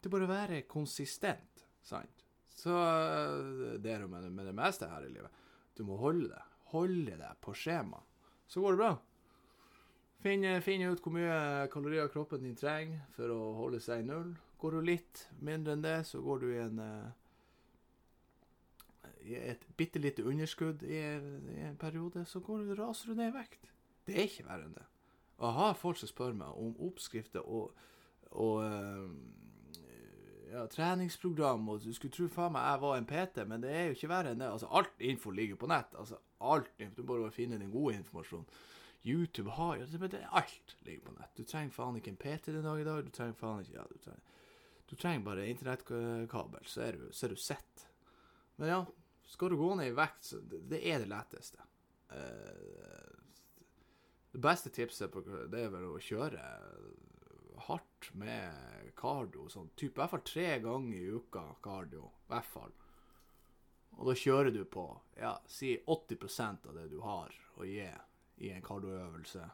Det 0.00 0.10
bør 0.12 0.26
være 0.30 0.62
konsistent, 0.68 1.66
sant? 1.82 2.24
Så 2.50 2.72
øh, 2.72 3.76
det 3.82 3.92
er 3.92 4.04
jo 4.04 4.10
med, 4.12 4.30
med 4.30 4.48
det 4.48 4.56
meste 4.56 4.88
her 4.88 5.04
i 5.06 5.12
livet. 5.12 5.30
Du 5.76 5.84
må 5.84 5.96
holde 5.96 6.28
det. 6.28 6.42
Holde 6.72 7.16
deg 7.18 7.38
på 7.40 7.54
skjema. 7.56 8.00
Så 8.46 8.60
går 8.60 8.76
det 8.76 8.82
bra. 8.82 8.90
Finn, 10.20 10.44
finn, 10.60 10.84
ut 10.84 11.00
hvor 11.00 11.14
mye 11.14 11.68
kalorier 11.72 12.10
kroppen 12.12 12.44
din 12.44 12.58
trenger 12.58 13.06
for 13.16 13.32
å 13.32 13.40
holde 13.56 13.80
seg 13.80 14.02
i 14.02 14.08
null. 14.10 14.34
Går 14.60 14.76
du 14.76 14.84
litt 14.84 15.24
mindre 15.40 15.72
enn 15.76 15.84
det, 15.84 15.96
så 16.04 16.20
går 16.20 16.42
du 16.42 16.48
i 16.50 16.60
en 16.60 16.82
eh, 16.84 17.08
i 19.24 19.36
et 19.36 19.64
bitte 19.76 20.00
lite 20.00 20.24
underskudd 20.24 20.82
i, 20.84 20.98
i 20.98 21.62
en 21.64 21.76
periode, 21.80 22.24
så 22.28 22.40
går 22.44 22.64
du, 22.64 22.74
raser 22.78 23.10
du 23.10 23.18
ned 23.18 23.32
i 23.32 23.36
vekt. 23.36 23.70
Det 24.06 24.16
er 24.16 24.28
ikke 24.28 24.46
verre 24.48 24.68
enn 24.68 24.76
det. 24.76 24.86
Og 25.40 25.46
jeg 25.46 25.56
har 25.56 25.78
folk 25.80 26.00
som 26.00 26.10
spør 26.10 26.36
meg 26.36 26.60
om 26.60 26.74
oppskrifter 26.88 27.44
og, 27.44 27.76
og 28.30 28.60
eh, 28.64 29.06
ja, 30.50 30.64
treningsprogram, 30.66 31.68
og 31.68 31.84
du 31.84 31.92
skulle 31.94 32.14
tro 32.14 32.26
faen 32.32 32.54
meg 32.54 32.66
jeg 32.66 32.82
var 32.82 32.98
en 32.98 33.08
PT, 33.08 33.44
men 33.48 33.62
det 33.62 33.70
er 33.70 33.84
jo 33.88 33.96
ikke 33.96 34.10
verre 34.10 34.34
enn 34.34 34.42
det. 34.42 34.50
Altså, 34.50 34.68
alt 34.80 35.04
info 35.10 35.32
ligger 35.34 35.58
på 35.60 35.70
nett. 35.70 35.94
Altså, 35.98 36.18
alt 36.40 36.82
info. 36.82 37.00
Du 37.00 37.08
bare 37.08 37.30
finne 37.34 37.60
den 37.60 37.72
gode 37.72 37.96
informasjonen. 38.00 38.48
YouTube 39.06 39.54
har 39.56 39.78
jo 39.80 39.86
det, 39.88 40.10
det, 40.12 40.26
Alt 40.36 40.76
ligger 40.84 41.06
på 41.06 41.14
nett. 41.16 41.30
Du 41.36 41.44
trenger 41.48 41.72
faen 41.72 41.96
ikke 41.96 42.12
en 42.12 42.20
PT 42.20 42.52
den 42.52 42.66
dag 42.66 42.80
i 42.80 42.84
dag. 42.84 43.04
Du 43.06 43.14
trenger 43.14 43.38
faen 43.38 43.62
ikke 43.64 43.78
Ja, 43.78 43.86
du 43.88 44.02
trenger, 44.04 44.36
du 44.90 44.96
trenger 44.96 45.24
bare 45.24 45.46
internettkabel, 45.48 46.66
så 46.66 46.82
er 46.88 46.98
du, 46.98 47.06
du 47.08 47.36
sett. 47.38 47.86
Men 48.58 48.68
ja, 48.68 48.80
skal 49.30 49.52
du 49.52 49.56
gå 49.60 49.70
ned 49.78 49.92
i 49.92 49.96
vekt, 49.96 50.24
så 50.26 50.40
det, 50.42 50.64
det 50.68 50.82
er 50.90 51.00
det 51.00 51.08
letteste. 51.12 51.62
Uh, 52.10 53.20
det 54.34 54.42
beste 54.42 54.72
tipset 54.74 55.12
på, 55.14 55.22
det 55.22 55.62
er 55.62 55.70
vel 55.72 55.86
å 55.92 56.02
kjøre 56.02 56.42
hardt 57.68 57.89
hardt 58.00 58.14
med 58.14 58.94
kardio. 58.96 59.48
Sånn, 59.48 59.70
type 59.76 59.98
I 59.98 60.00
hvert 60.00 60.10
fall 60.10 60.24
tre 60.24 60.58
ganger 60.60 60.98
i 60.98 61.10
uka 61.10 61.56
kardio. 61.62 62.10
I 62.26 62.32
hvert 62.32 62.46
fall. 62.46 62.72
Og 63.98 64.06
da 64.06 64.14
kjører 64.14 64.50
du 64.50 64.64
på 64.64 65.00
ja, 65.16 65.40
si 65.46 65.78
80% 65.86 66.68
av 66.68 66.74
det 66.74 66.88
du 66.88 67.00
har 67.00 67.32
å 67.56 67.64
gi 67.64 67.88
i 68.36 68.50
en 68.50 68.62
kardioøvelse. 68.62 69.48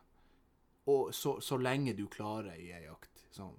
Og 0.87 1.15
så, 1.15 1.41
så, 1.41 1.57
lenge 1.57 1.95
du 1.95 2.07
klarer 2.07 2.55
i 2.55 2.71
ei 2.73 2.87
økt. 2.88 3.26
Sånn. 3.31 3.57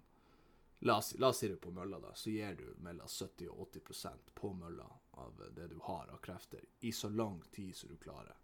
La 0.79 1.00
oss, 1.01 1.15
la 1.17 1.34
oss 1.34 1.41
si 1.41 1.50
det 1.50 1.58
på 1.60 1.72
mølla, 1.74 2.00
da. 2.00 2.13
Så 2.15 2.29
gir 2.32 2.56
du 2.56 2.70
mellom 2.86 3.08
70 3.10 3.50
og 3.50 3.67
80% 3.74 4.32
på 4.38 4.53
mølla 4.53 4.88
av 5.17 5.41
det 5.56 5.67
du 5.74 5.79
har 5.82 6.08
av 6.13 6.22
krefter, 6.22 6.62
i 6.79 6.91
så 6.94 7.10
lang 7.10 7.41
tid 7.51 7.75
som 7.75 7.89
du 7.89 7.98
klarer. 7.98 8.38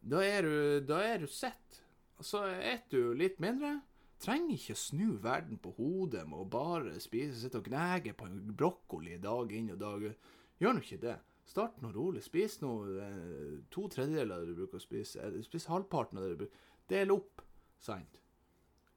Da 0.00 0.20
er 0.22 0.44
du, 0.44 0.80
du 0.84 1.26
sett. 1.26 1.80
Så 2.20 2.44
spiser 2.44 2.84
du 2.92 3.14
litt 3.16 3.40
mindre. 3.40 3.80
Trenger 4.20 4.58
ikke 4.58 4.76
snu 4.76 5.06
verden 5.24 5.56
på 5.62 5.72
hodet 5.78 6.26
med 6.28 6.42
å 6.42 6.48
bare 6.52 6.98
spise, 7.00 7.38
sitte 7.40 7.62
og 7.62 7.68
gnage 7.70 8.12
på 8.16 8.26
en 8.28 8.40
brokkoli 8.52 9.16
dag 9.22 9.52
inn 9.56 9.70
og 9.72 9.78
dag 9.80 10.02
ut. 10.10 10.32
Gjør 10.60 10.76
nå 10.76 10.82
ikke 10.84 11.00
det. 11.00 11.16
Start 11.48 11.80
nå 11.80 11.88
rolig. 11.94 12.20
Spis 12.22 12.58
nå 12.60 12.72
eh, 13.00 13.54
to 13.72 13.86
tredjedeler 13.90 14.36
av 14.36 14.42
det 14.44 14.52
du 14.52 14.58
bruker 14.60 14.76
å 14.76 14.84
spise. 14.84 15.30
Spis 15.46 15.70
halvparten 15.72 16.20
av 16.20 16.26
det 16.26 16.34
du 16.34 16.42
bruker. 16.42 16.66
Del 16.92 17.14
opp, 17.14 17.40
sant? 17.80 18.20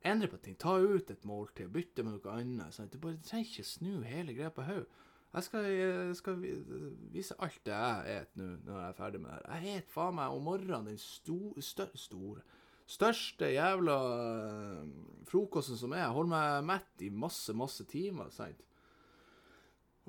Endre 0.03 0.27
på 0.27 0.42
ting. 0.44 0.58
Ta 0.60 0.75
ut 0.82 1.10
et 1.10 1.24
måltid. 1.25 1.72
Bytte 1.72 2.03
med 2.03 2.18
noe 2.18 2.36
annet. 2.36 2.75
Sant? 2.75 2.92
Du 2.92 3.00
bare 3.00 3.22
trenger 3.24 3.48
ikke 3.48 3.70
snu 3.70 3.94
hele 4.03 4.36
greia 4.36 4.51
på 4.51 4.68
hodet. 4.68 5.00
Jeg 5.34 5.48
skal, 5.48 5.65
jeg 5.65 6.18
skal, 6.20 6.44
vise 7.10 7.36
alt 7.42 7.63
det 7.65 7.74
jeg 7.74 8.20
et 8.20 8.36
nå 8.38 8.51
når 8.68 8.75
jeg 8.75 8.89
er 8.92 8.98
ferdig 9.00 9.22
med 9.24 9.32
det 9.32 9.38
her. 9.39 9.63
Jeg 9.63 9.80
et 9.80 9.96
faen 9.96 10.20
meg 10.20 10.36
om 10.36 10.44
morgenen 10.46 10.92
den 10.92 11.00
sto, 11.01 11.56
stør, 11.58 11.96
store 11.98 12.44
Største 12.93 13.50
jævla 13.50 13.95
uh, 14.05 14.83
frokosten 15.29 15.79
som 15.79 15.95
er. 15.95 16.05
Jeg 16.05 16.17
holder 16.17 16.33
meg 16.35 16.67
mett 16.69 17.05
i 17.07 17.09
masse, 17.09 17.55
masse 17.57 17.88
timer. 17.89 18.29
sant? 18.33 18.62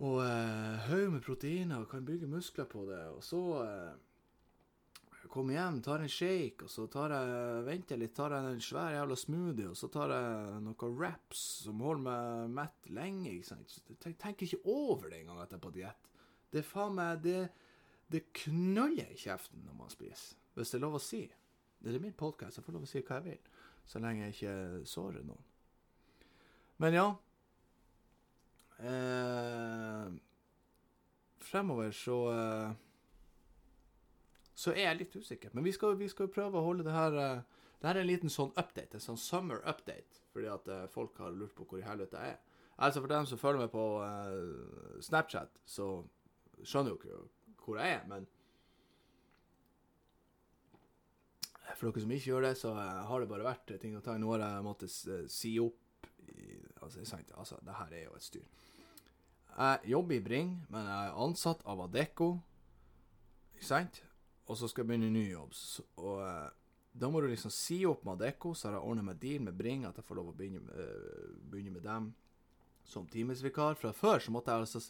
Og 0.02 0.18
eh, 0.24 0.88
haug 0.88 1.12
med 1.12 1.22
proteiner 1.22 1.84
kan 1.86 2.04
bygge 2.06 2.26
muskler 2.26 2.66
på 2.66 2.82
det. 2.88 2.98
Og 3.14 3.22
så 3.22 3.40
eh, 3.62 5.28
kommer 5.30 5.54
hjem, 5.54 5.80
tar 5.86 6.02
en 6.02 6.10
shake, 6.10 6.66
og 6.66 6.70
så 6.70 6.86
tar 6.90 7.14
jeg, 7.14 7.62
venter 7.68 8.00
litt, 8.00 8.14
tar 8.16 8.34
jeg 8.34 8.56
en 8.56 8.64
svær 8.64 8.90
jævla 8.94 9.18
smoothie, 9.18 9.68
og 9.70 9.78
så 9.78 9.90
tar 9.94 10.14
jeg 10.14 10.64
noen 10.66 10.96
wraps 10.98 11.44
som 11.64 11.82
holder 11.86 12.04
meg 12.08 12.56
mett 12.58 12.90
lenge. 12.90 13.36
ikke 13.36 13.52
sant? 13.52 13.78
Tenk, 14.02 14.18
tenker 14.18 14.48
ikke 14.48 14.74
over 14.74 15.08
det 15.08 15.22
engang 15.22 15.40
at 15.42 15.54
jeg 15.54 15.60
er 15.60 15.64
på 15.68 15.74
diett. 15.78 16.10
Det 16.50 16.62
er 16.62 16.68
faen 16.68 16.98
meg 16.98 17.22
Det, 17.22 17.38
det 18.10 18.26
knøller 18.44 19.14
i 19.14 19.18
kjeften 19.18 19.62
når 19.66 19.78
man 19.78 19.94
spiser, 19.94 20.36
hvis 20.54 20.74
det 20.74 20.78
er 20.78 20.86
lov 20.86 20.98
å 20.98 21.02
si. 21.02 21.24
Det 21.84 21.94
er 21.94 22.00
min 22.00 22.16
podkast, 22.16 22.56
jeg 22.56 22.64
får 22.64 22.78
lov 22.78 22.86
å 22.86 22.88
si 22.88 23.02
hva 23.04 23.18
jeg 23.18 23.24
vil, 23.26 23.50
så 23.84 24.00
lenge 24.00 24.24
jeg 24.24 24.34
ikke 24.34 24.86
sårer 24.88 25.26
noen. 25.26 25.50
Men 26.80 26.96
ja 26.96 27.04
eh, 28.80 30.08
Fremover 31.44 31.92
så 31.94 32.16
eh, 32.32 32.72
så 34.54 34.72
er 34.72 34.86
jeg 34.86 35.00
litt 35.02 35.16
usikker. 35.18 35.52
Men 35.52 35.66
vi 35.66 35.74
skal, 35.74 35.96
vi 35.98 36.08
skal 36.10 36.30
prøve 36.32 36.60
å 36.60 36.64
holde 36.64 36.86
det 36.86 36.94
her 36.94 37.18
eh, 37.20 37.42
Det 37.80 37.88
her 37.90 37.98
er 37.98 38.06
en 38.06 38.08
liten 38.08 38.32
sånn 38.32 38.52
update, 38.56 38.96
en 38.96 39.02
sånn 39.02 39.20
summer 39.20 39.60
update, 39.68 40.22
fordi 40.32 40.48
at 40.48 40.68
uh, 40.72 40.86
folk 40.88 41.18
har 41.20 41.34
lurt 41.36 41.52
på 41.52 41.66
hvor 41.68 41.82
i 41.82 41.84
helvete 41.84 42.16
jeg 42.16 42.32
er. 42.32 42.38
Altså 42.80 43.02
For 43.02 43.12
dem 43.12 43.26
som 43.28 43.38
følger 43.38 43.60
med 43.60 43.72
på 43.74 43.82
uh, 44.00 45.02
Snapchat, 45.04 45.58
så 45.68 45.88
skjønner 46.62 46.94
jo 46.94 46.96
ikke 46.96 47.18
hvor 47.60 47.82
jeg 47.82 47.98
er, 47.98 48.06
men 48.08 48.24
For 51.74 51.88
dere 51.88 52.04
som 52.04 52.14
ikke 52.14 52.30
gjør 52.30 52.46
det, 52.48 52.54
så 52.60 52.72
har 52.74 53.20
det 53.20 53.30
bare 53.30 53.46
vært 53.46 53.74
ting 53.82 53.96
å 53.98 54.02
ta. 54.04 54.16
Nå 54.18 54.30
har 54.34 54.44
jeg 54.46 54.64
måttet 54.66 54.94
si 55.32 55.56
opp 55.62 56.08
i, 56.30 56.54
altså, 56.80 57.04
sant, 57.08 57.30
altså, 57.34 57.58
det 57.66 57.76
her 57.76 57.94
er 57.94 58.06
jo 58.06 58.16
et 58.18 58.26
styr. 58.26 58.48
Jeg 59.54 59.92
jobber 59.92 60.16
i 60.16 60.24
Bring, 60.24 60.56
men 60.70 60.88
jeg 60.90 61.10
er 61.10 61.22
ansatt 61.26 61.62
av 61.70 61.84
Adecco. 61.84 62.32
Ikke 63.54 63.68
sant? 63.68 64.02
og 64.46 64.58
så 64.58 64.68
skal 64.68 64.84
jeg 64.84 64.90
begynne 64.92 65.12
ny 65.12 65.24
jobb. 65.30 65.54
Og 66.04 67.00
da 67.00 67.10
må 67.10 67.22
du 67.22 67.30
liksom 67.30 67.52
si 67.54 67.80
opp 67.88 68.04
med 68.04 68.18
Adecco, 68.18 68.52
så 68.54 68.68
har 68.68 68.78
jeg 68.78 68.90
ordna 68.90 69.06
meg 69.08 69.20
deal 69.22 69.42
med 69.46 69.56
Bring, 69.56 69.86
at 69.88 69.96
jeg 69.98 70.06
får 70.06 70.20
lov 70.20 70.30
å 70.32 70.36
begynne, 70.36 70.86
begynne 71.50 71.74
med 71.74 71.86
dem 71.86 72.12
som 72.88 73.08
timesvikar. 73.08 73.78
Fra 73.80 73.94
før 73.96 74.20
så 74.20 74.34
måtte 74.34 74.52
jeg 74.52 74.66
altså 74.68 74.86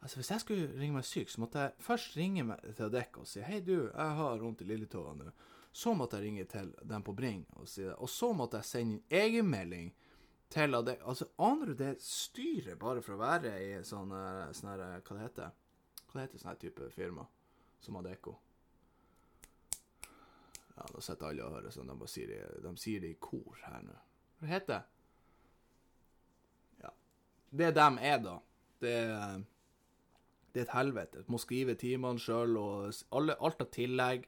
Altså 0.00 0.16
Hvis 0.16 0.30
jeg 0.30 0.40
skulle 0.40 0.80
ringe 0.80 0.94
meg 0.94 1.04
syk, 1.04 1.28
så 1.28 1.42
måtte 1.42 1.60
jeg 1.60 1.84
først 1.84 2.14
ringe 2.16 2.40
meg 2.48 2.62
til 2.72 2.86
Adecco 2.86 3.20
og 3.20 3.28
si 3.28 3.42
Hei, 3.44 3.58
du, 3.60 3.90
jeg 3.90 4.14
har 4.16 4.38
vondt 4.40 4.62
i 4.64 4.68
lilletåa 4.70 5.10
nå. 5.12 5.26
Så 5.72 5.94
måtte 5.94 6.18
jeg 6.18 6.26
ringe 6.26 6.44
til 6.50 6.72
dem 6.82 7.02
på 7.06 7.14
Bring 7.14 7.44
og 7.56 7.68
si 7.70 7.84
det. 7.84 7.94
Og 8.02 8.10
så 8.10 8.32
måtte 8.34 8.58
jeg 8.58 8.70
sende 8.70 8.96
inn 8.96 9.18
egenmelding 9.20 9.92
til 10.50 10.74
Adecco. 10.74 11.08
Altså, 11.12 11.28
aner 11.38 11.70
du 11.70 11.74
det 11.78 11.94
styret 12.02 12.78
bare 12.78 13.02
for 13.06 13.14
å 13.14 13.22
være 13.22 13.54
i 13.62 13.72
sånn, 13.86 14.10
sånn 14.56 14.70
Hva 14.72 15.16
det 15.16 15.24
heter 15.24 15.52
Hva 16.10 16.16
det 16.16 16.24
heter 16.26 16.42
sånn 16.42 16.62
type 16.64 16.90
firma 16.94 17.26
som 17.80 18.00
Adecco? 18.00 18.34
Ja, 20.80 20.88
da 20.94 21.02
sitter 21.04 21.28
alle 21.28 21.44
og 21.44 21.54
hører 21.58 21.74
sånn. 21.74 21.92
De, 21.92 22.08
sier 22.08 22.30
det, 22.32 22.40
de 22.64 22.74
sier 22.80 23.02
det 23.04 23.12
i 23.12 23.20
kor 23.20 23.58
her 23.66 23.82
nå. 23.84 23.94
Hva 24.40 24.48
heter 24.48 24.72
det? 24.72 24.82
Ja. 26.86 26.92
Det 27.62 27.72
dem 27.76 27.98
er, 28.00 28.18
da, 28.24 28.36
det, 28.80 28.94
det 30.50 30.62
er 30.62 30.66
et 30.66 30.72
helvete. 30.74 31.24
Du 31.26 31.34
må 31.34 31.40
skrive 31.42 31.76
timene 31.78 32.22
sjøl, 32.22 32.56
og 32.56 33.02
alle, 33.16 33.36
alt 33.44 33.60
av 33.60 33.68
tillegg. 33.76 34.24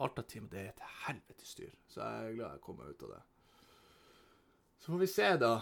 Alt 0.00 0.18
av 0.22 0.28
timer. 0.30 0.50
Det 0.52 0.60
er 0.60 0.70
et 0.72 0.84
helvetes 1.04 1.54
styr. 1.56 1.72
Så 1.88 2.00
jeg 2.00 2.28
er 2.30 2.36
glad 2.38 2.56
jeg 2.56 2.64
kommer 2.64 2.90
ut 2.90 3.06
av 3.08 3.14
det. 3.16 3.22
Så 4.80 4.92
får 4.92 5.02
vi 5.02 5.10
se, 5.12 5.32
da, 5.36 5.54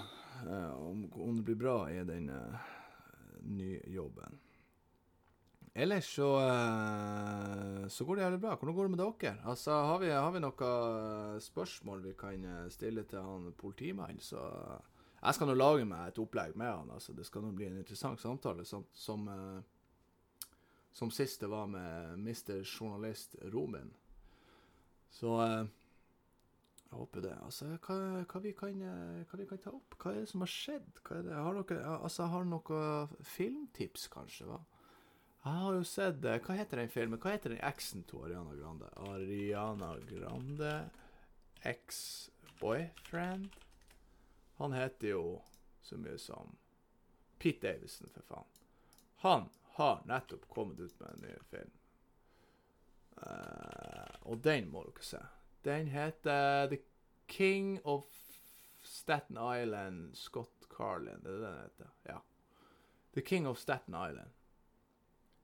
eh, 0.45 0.75
om, 0.79 1.07
om 1.11 1.39
det 1.39 1.47
blir 1.49 1.59
bra 1.59 1.79
i 1.91 2.05
den 2.07 2.29
uh, 2.31 2.69
nye 3.51 3.81
jobben. 3.91 4.39
Ellers 5.79 6.15
så, 6.15 6.37
eh, 6.41 7.89
så 7.89 8.05
går 8.05 8.17
det 8.17 8.23
jævlig 8.23 8.41
bra. 8.41 8.57
Hvordan 8.57 8.75
går 8.75 8.85
det 8.85 8.91
med 8.91 8.99
dere? 8.99 9.37
Altså, 9.45 9.71
har 9.71 9.99
vi, 9.99 10.09
har 10.11 10.31
vi 10.35 10.41
noen 10.43 11.41
spørsmål 11.41 12.03
vi 12.03 12.15
kan 12.19 12.45
eh, 12.45 12.69
stille 12.75 13.05
til 13.07 13.23
han 13.23 13.53
politimannen, 13.53 14.19
så 14.21 14.43
Jeg 15.23 15.35
skal 15.35 15.49
nå 15.51 15.55
lage 15.55 15.85
meg 15.85 16.09
et 16.09 16.19
opplegg 16.19 16.57
med 16.57 16.67
han. 16.71 16.91
altså 16.91 17.13
Det 17.13 17.27
skal 17.27 17.43
nå 17.43 17.51
bli 17.51 17.67
en 17.67 17.79
interessant 17.79 18.21
samtale, 18.21 18.65
som, 18.65 18.85
som, 18.93 19.29
eh, 19.29 19.63
som 20.93 21.11
sist 21.11 21.41
det 21.41 21.51
var 21.51 21.67
med 21.67 22.13
Mr. 22.19 22.63
Journalist 22.65 23.37
Robin. 23.43 23.95
Så 25.13 25.35
jeg 26.89 26.97
håper 26.97 27.25
det. 27.25 27.35
Altså, 27.45 27.69
hva, 27.85 27.99
hva, 28.23 28.41
vi 28.45 28.55
kan, 28.57 28.81
hva, 28.81 29.39
vi 29.41 29.47
kan, 29.49 29.61
ta 29.63 29.75
opp? 29.77 29.97
Hva 30.01 30.15
er 30.15 30.23
det 30.23 30.31
som 30.33 30.45
har 30.45 30.53
skjedd? 30.53 31.03
Har 31.05 31.61
dere 31.61 31.95
altså, 31.99 32.29
har 32.33 32.49
noen 32.49 33.17
filmtips, 33.37 34.09
kanskje? 34.13 34.49
hva? 34.49 34.63
Jeg 35.39 35.61
har 35.63 35.77
jo 35.77 35.85
sett 35.87 36.25
eh, 36.27 36.41
Hva 36.45 36.57
heter 36.59 36.81
den 36.83 36.91
filmen? 36.93 37.21
Hva 37.23 37.33
heter 37.37 37.55
den 37.55 37.63
eksen 37.65 38.03
til 38.09 38.25
Ariana 38.27 38.57
Grande? 38.59 38.89
Ariana 39.07 39.93
Grande 40.09 40.73
Ex-boyfriend? 41.69 43.55
Han 44.59 44.75
heter 44.75 45.13
jo 45.15 45.23
så 45.83 45.97
mye 45.97 46.19
som 46.19 46.57
Pete 47.39 47.63
Davison, 47.63 48.11
for 48.11 48.27
faen. 48.27 48.49
Han 49.23 49.47
har 49.79 50.03
nettopp 50.11 50.49
kommet 50.51 50.81
ut 50.81 51.01
med 51.01 51.09
en 51.15 51.23
ny 51.23 51.35
film. 51.51 51.71
Uh, 53.19 54.31
og 54.31 54.45
den 54.45 54.69
må 54.71 54.85
dere 54.87 55.05
se. 55.05 55.21
Den 55.65 55.89
heter 55.89 56.69
The 56.71 56.79
King 57.29 57.79
of 57.85 58.05
Staten 58.81 59.37
Island 59.37 60.15
Scott 60.15 60.69
Carlin. 60.77 61.23
Det 61.25 61.33
er 61.33 61.39
det 61.39 61.43
den 61.43 61.63
heter. 61.63 61.95
Ja. 62.09 62.19
The 63.13 63.21
King 63.21 63.49
of 63.49 63.59
Staten 63.59 63.95
Island. 63.95 64.31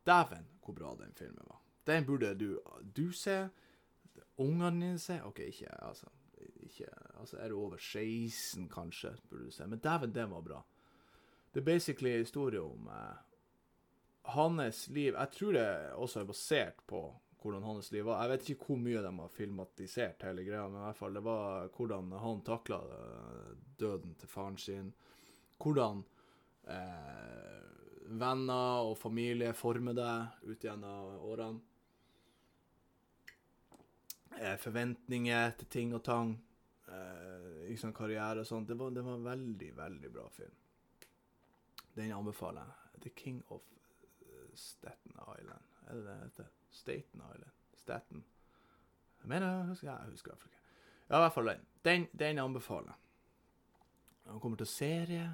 Dæven, 0.07 0.47
hvor 0.65 0.75
bra 0.75 0.97
den 1.01 1.15
filmen 1.15 1.45
var. 1.47 1.61
Den 1.87 2.07
burde 2.07 2.35
du, 2.35 2.61
du 2.97 3.13
se. 3.13 3.49
Ungene 4.37 4.87
dine 4.87 4.99
se. 4.99 5.21
OK, 5.25 5.39
ikke 5.39 5.85
altså, 5.85 6.07
ikke, 6.57 6.87
altså 7.21 7.37
Er 7.37 7.49
du 7.49 7.61
over 7.61 7.77
16, 7.77 8.69
kanskje, 8.69 9.17
burde 9.31 9.45
du 9.45 9.51
se. 9.51 9.67
Men 9.67 9.79
dæven, 9.79 10.15
den 10.15 10.31
var 10.31 10.41
bra. 10.41 10.63
Det 11.55 11.61
er 11.61 11.65
basically 11.65 12.11
en 12.11 12.19
historie 12.19 12.61
om 12.61 12.87
eh, 12.87 13.17
hans 14.25 14.89
liv. 14.89 15.13
Jeg 15.13 15.29
tror 15.33 15.53
det 15.53 15.93
også 15.93 16.21
er 16.21 16.25
basert 16.25 16.75
på 16.87 17.15
hvordan 17.45 17.67
hans 17.69 17.91
liv 17.93 18.07
var. 18.09 18.23
Jeg 18.23 18.33
vet 18.33 18.47
ikke 18.55 18.71
hvor 18.71 18.79
mye 18.81 19.03
de 19.05 19.11
har 19.19 19.33
filmatisert 19.37 20.23
hele 20.25 20.47
greia, 20.47 20.65
men 20.65 20.81
i 20.81 20.85
hvert 20.87 21.01
fall 21.03 21.19
det 21.19 21.25
var 21.27 21.69
hvordan 21.77 22.15
han 22.23 22.41
takla 22.47 22.79
eh, 22.97 23.51
døden 23.81 24.15
til 24.21 24.31
faren 24.33 24.57
sin. 24.59 24.89
Hvordan 25.61 26.01
eh, 26.73 27.61
venner 28.17 28.89
og 28.89 28.97
familie 28.99 29.53
former 29.57 29.97
deg 29.97 30.49
ut 30.49 30.65
gjennom 30.65 31.21
årene. 31.29 31.61
Eh, 34.41 34.57
forventninger 34.59 35.55
til 35.61 35.73
ting 35.77 35.95
og 35.95 36.03
tang. 36.09 36.35
Eh, 36.89 37.69
liksom 37.69 37.93
karriere 37.93 38.41
og 38.41 38.49
sånt. 38.49 38.73
Det 38.73 38.81
var, 38.81 38.91
det 38.91 39.05
var 39.05 39.21
en 39.21 39.29
veldig, 39.29 39.71
veldig 39.77 40.17
bra 40.17 40.27
film. 40.33 40.57
Den 41.95 42.17
anbefaler 42.17 42.65
jeg. 42.65 43.01
The 43.05 43.17
King 43.21 43.41
of 43.53 43.69
eh, 44.25 44.51
Staten 44.55 45.13
Island. 45.13 45.73
Er 45.87 45.95
det 46.01 46.05
det 46.09 46.21
heter? 46.25 46.53
Staten 46.75 47.23
Island? 47.23 47.55
Staten? 47.79 48.25
Jeg 49.23 49.31
mener, 49.31 49.47
jeg 49.47 49.71
husker, 49.71 49.89
jeg 49.91 50.11
husker 50.11 50.31
i 50.31 50.35
hvert 50.35 50.43
fall 50.43 50.53
ikke. 50.53 50.61
Ja, 51.09 51.17
i 51.17 51.23
hvert 51.23 51.35
fall 51.35 51.51
den. 51.51 51.67
Den, 51.85 52.07
den 52.19 52.39
anbefaler 52.43 52.93
jeg. 52.93 53.01
Han 54.27 54.41
kommer 54.41 54.61
til 54.61 54.69
serie. 54.69 55.27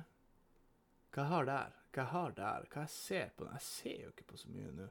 Hva 1.11 1.25
jeg 1.25 1.31
har 1.31 1.47
der? 1.49 1.77
Hva 1.91 2.03
jeg 2.03 2.11
har 2.13 2.35
der? 2.37 2.67
Hva 2.71 2.85
jeg 2.85 2.93
ser 2.95 3.31
på? 3.37 3.47
Jeg 3.51 3.65
ser 3.67 4.03
jo 4.05 4.11
ikke 4.13 4.27
på 4.33 4.41
så 4.41 4.51
mye 4.51 4.73
nå. 4.75 4.89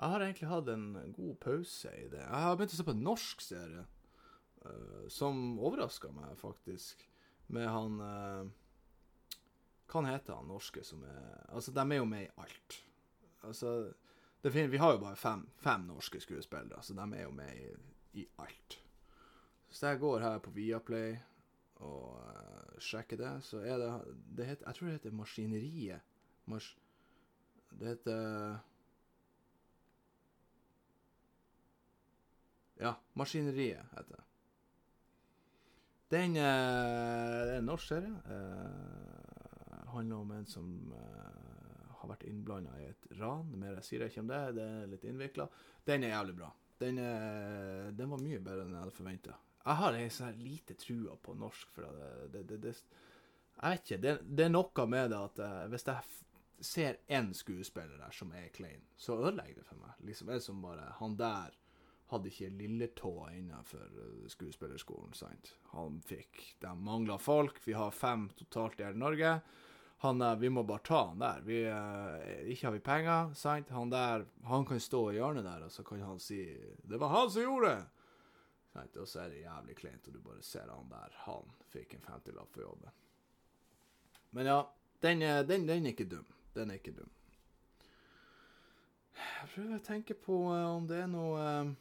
Jeg 0.00 0.12
har 0.14 0.24
egentlig 0.24 0.48
hatt 0.48 0.68
en 0.72 0.84
god 1.16 1.34
pause 1.42 1.90
i 1.92 2.06
det. 2.08 2.22
Jeg 2.22 2.44
har 2.44 2.54
begynt 2.56 2.74
å 2.74 2.78
se 2.78 2.86
på 2.86 2.94
en 2.96 3.02
norsk 3.04 3.42
serie. 3.44 3.86
Uh, 4.60 5.08
som 5.08 5.58
overraska 5.58 6.10
meg, 6.12 6.36
faktisk. 6.40 7.06
Med 7.50 7.66
han 7.68 7.96
uh, 7.98 8.50
Hva 9.90 10.04
heter 10.06 10.36
han 10.36 10.46
norske 10.46 10.84
som 10.86 11.00
er 11.08 11.40
Altså, 11.48 11.72
de 11.74 11.82
er 11.82 11.98
jo 11.98 12.06
med 12.08 12.28
i 12.28 12.32
alt. 12.38 12.76
Altså 13.48 13.72
Vi 14.42 14.76
har 14.76 14.92
jo 14.92 14.98
bare 14.98 15.16
fem, 15.16 15.48
fem, 15.60 15.80
norske 15.80 16.20
skuespillere, 16.20 16.82
så 16.82 16.94
de 16.94 17.04
er 17.16 17.22
jo 17.22 17.30
med 17.30 17.56
i, 17.56 18.20
i 18.20 18.26
alt. 18.38 18.78
Hvis 19.68 19.82
jeg 19.82 19.98
går 19.98 20.18
her 20.18 20.38
på 20.38 20.50
Viaplay 20.50 21.16
og 21.74 22.16
uh, 22.16 22.78
sjekker 22.80 23.16
det, 23.16 23.34
så 23.44 23.60
er 23.60 23.78
det, 23.78 23.90
det 24.36 24.46
heter, 24.46 24.64
Jeg 24.66 24.74
tror 24.74 24.86
det 24.86 24.92
heter 24.92 25.10
Maskineriet. 25.10 26.00
Mas, 26.46 26.76
det 27.70 27.88
heter 27.88 28.58
Ja, 32.80 32.94
Maskineriet 33.14 33.84
heter 33.92 34.16
det. 34.16 34.24
Den 36.10 36.36
uh, 36.36 36.42
er 36.42 37.58
en 37.58 37.64
norsk 37.64 37.88
serie. 37.88 38.16
Uh, 38.24 39.92
handler 39.92 40.16
om 40.16 40.30
en 40.30 40.46
som 40.46 40.92
uh, 40.92 41.49
har 42.00 42.10
vært 42.10 42.26
innblanda 42.28 42.72
i 42.80 42.88
et 42.88 43.06
ran. 43.18 43.52
Mer 43.60 43.78
jeg 43.78 43.86
sier 43.86 44.06
ikke 44.06 44.24
om 44.24 44.30
det, 44.30 44.40
det 44.56 44.64
er 44.64 44.90
litt 44.90 45.06
innvikla. 45.08 45.46
Den 45.86 46.06
er 46.06 46.14
jævlig 46.14 46.36
bra. 46.40 46.50
Den, 46.80 46.98
er, 47.04 47.90
den, 47.92 48.10
var 48.10 48.24
mye 48.24 48.40
bedre 48.40 48.64
enn 48.64 48.74
jeg 48.76 48.84
hadde 48.86 48.96
forventa. 48.96 49.36
Jeg 49.60 49.78
har 49.82 49.98
ei 49.98 50.08
sånn 50.14 50.40
lite 50.40 50.76
trua 50.80 51.18
på 51.20 51.36
norsk, 51.36 51.74
for 51.74 52.00
det, 52.32 52.46
det, 52.48 52.60
det, 52.64 52.74
Jeg 53.60 53.74
vet 53.74 53.84
ikke. 53.84 54.00
Det, 54.24 54.44
er 54.46 54.52
noe 54.52 54.86
med 54.88 55.12
det 55.12 55.20
at 55.20 55.42
hvis 55.72 55.88
jeg 55.90 56.20
ser 56.60 57.00
én 57.08 57.32
skuespiller 57.36 58.00
der 58.00 58.14
som 58.16 58.32
er 58.36 58.48
klein, 58.54 58.84
så 58.96 59.18
ødelegger 59.20 59.60
det 59.60 59.68
for 59.68 59.80
meg. 59.80 59.96
Liksom 60.08 60.32
er 60.32 60.40
som 60.44 60.62
bare 60.64 60.94
Han 61.00 61.16
der 61.20 61.56
hadde 62.10 62.30
ikke 62.30 62.50
lilletåa 62.58 63.30
innenfor 63.38 63.84
eh, 63.86 64.28
skuespillerskolen. 64.32 65.12
sant? 65.14 65.54
Han 65.74 66.00
fikk 66.06 66.56
De 66.62 66.72
mangla 66.74 67.18
folk. 67.18 67.60
Vi 67.64 67.76
har 67.76 67.94
fem 67.94 68.28
totalt 68.38 68.80
i 68.80 68.86
hele 68.86 68.98
Norge. 68.98 69.36
Han 70.00 70.24
Vi 70.40 70.48
må 70.48 70.62
bare 70.64 70.80
ta 70.84 71.02
han 71.10 71.18
der. 71.20 71.40
Vi, 71.44 71.60
uh, 71.68 72.48
ikke 72.48 72.66
har 72.66 72.72
vi 72.72 72.80
penger, 72.80 73.34
sant? 73.36 73.68
Han 73.76 73.90
der, 73.92 74.24
han 74.48 74.64
kan 74.64 74.80
stå 74.80 75.02
i 75.10 75.18
hjørnet 75.18 75.44
der, 75.44 75.66
og 75.66 75.72
så 75.72 75.84
kan 75.84 76.00
han 76.00 76.18
si 76.18 76.40
'Det 76.82 77.00
var 77.00 77.08
han 77.08 77.30
som 77.30 77.42
gjorde 77.42 77.68
det!' 77.68 77.86
Sant? 78.72 78.96
Og 78.96 79.08
så 79.08 79.20
er 79.20 79.28
det 79.28 79.42
jævlig 79.42 79.76
kleint, 79.76 80.06
og 80.06 80.14
du 80.14 80.20
bare 80.20 80.42
ser 80.42 80.72
han 80.72 80.88
der. 80.88 81.14
Han 81.26 81.52
fikk 81.68 81.94
en 81.94 82.06
50-lapp 82.06 82.52
for 82.52 82.62
jobben. 82.62 82.90
Men 84.30 84.46
ja, 84.46 84.60
den, 85.00 85.20
den, 85.20 85.66
den, 85.68 85.86
er 85.86 85.92
ikke 85.92 86.08
dum. 86.08 86.26
Den 86.54 86.70
er 86.70 86.74
ikke 86.74 86.96
dum. 86.96 87.10
Jeg 89.20 89.48
prøver 89.54 89.76
å 89.76 89.84
tenke 89.84 90.14
på 90.14 90.36
uh, 90.48 90.76
om 90.76 90.86
det 90.88 91.02
er 91.02 91.08
noe 91.10 91.44
uh, 91.44 91.72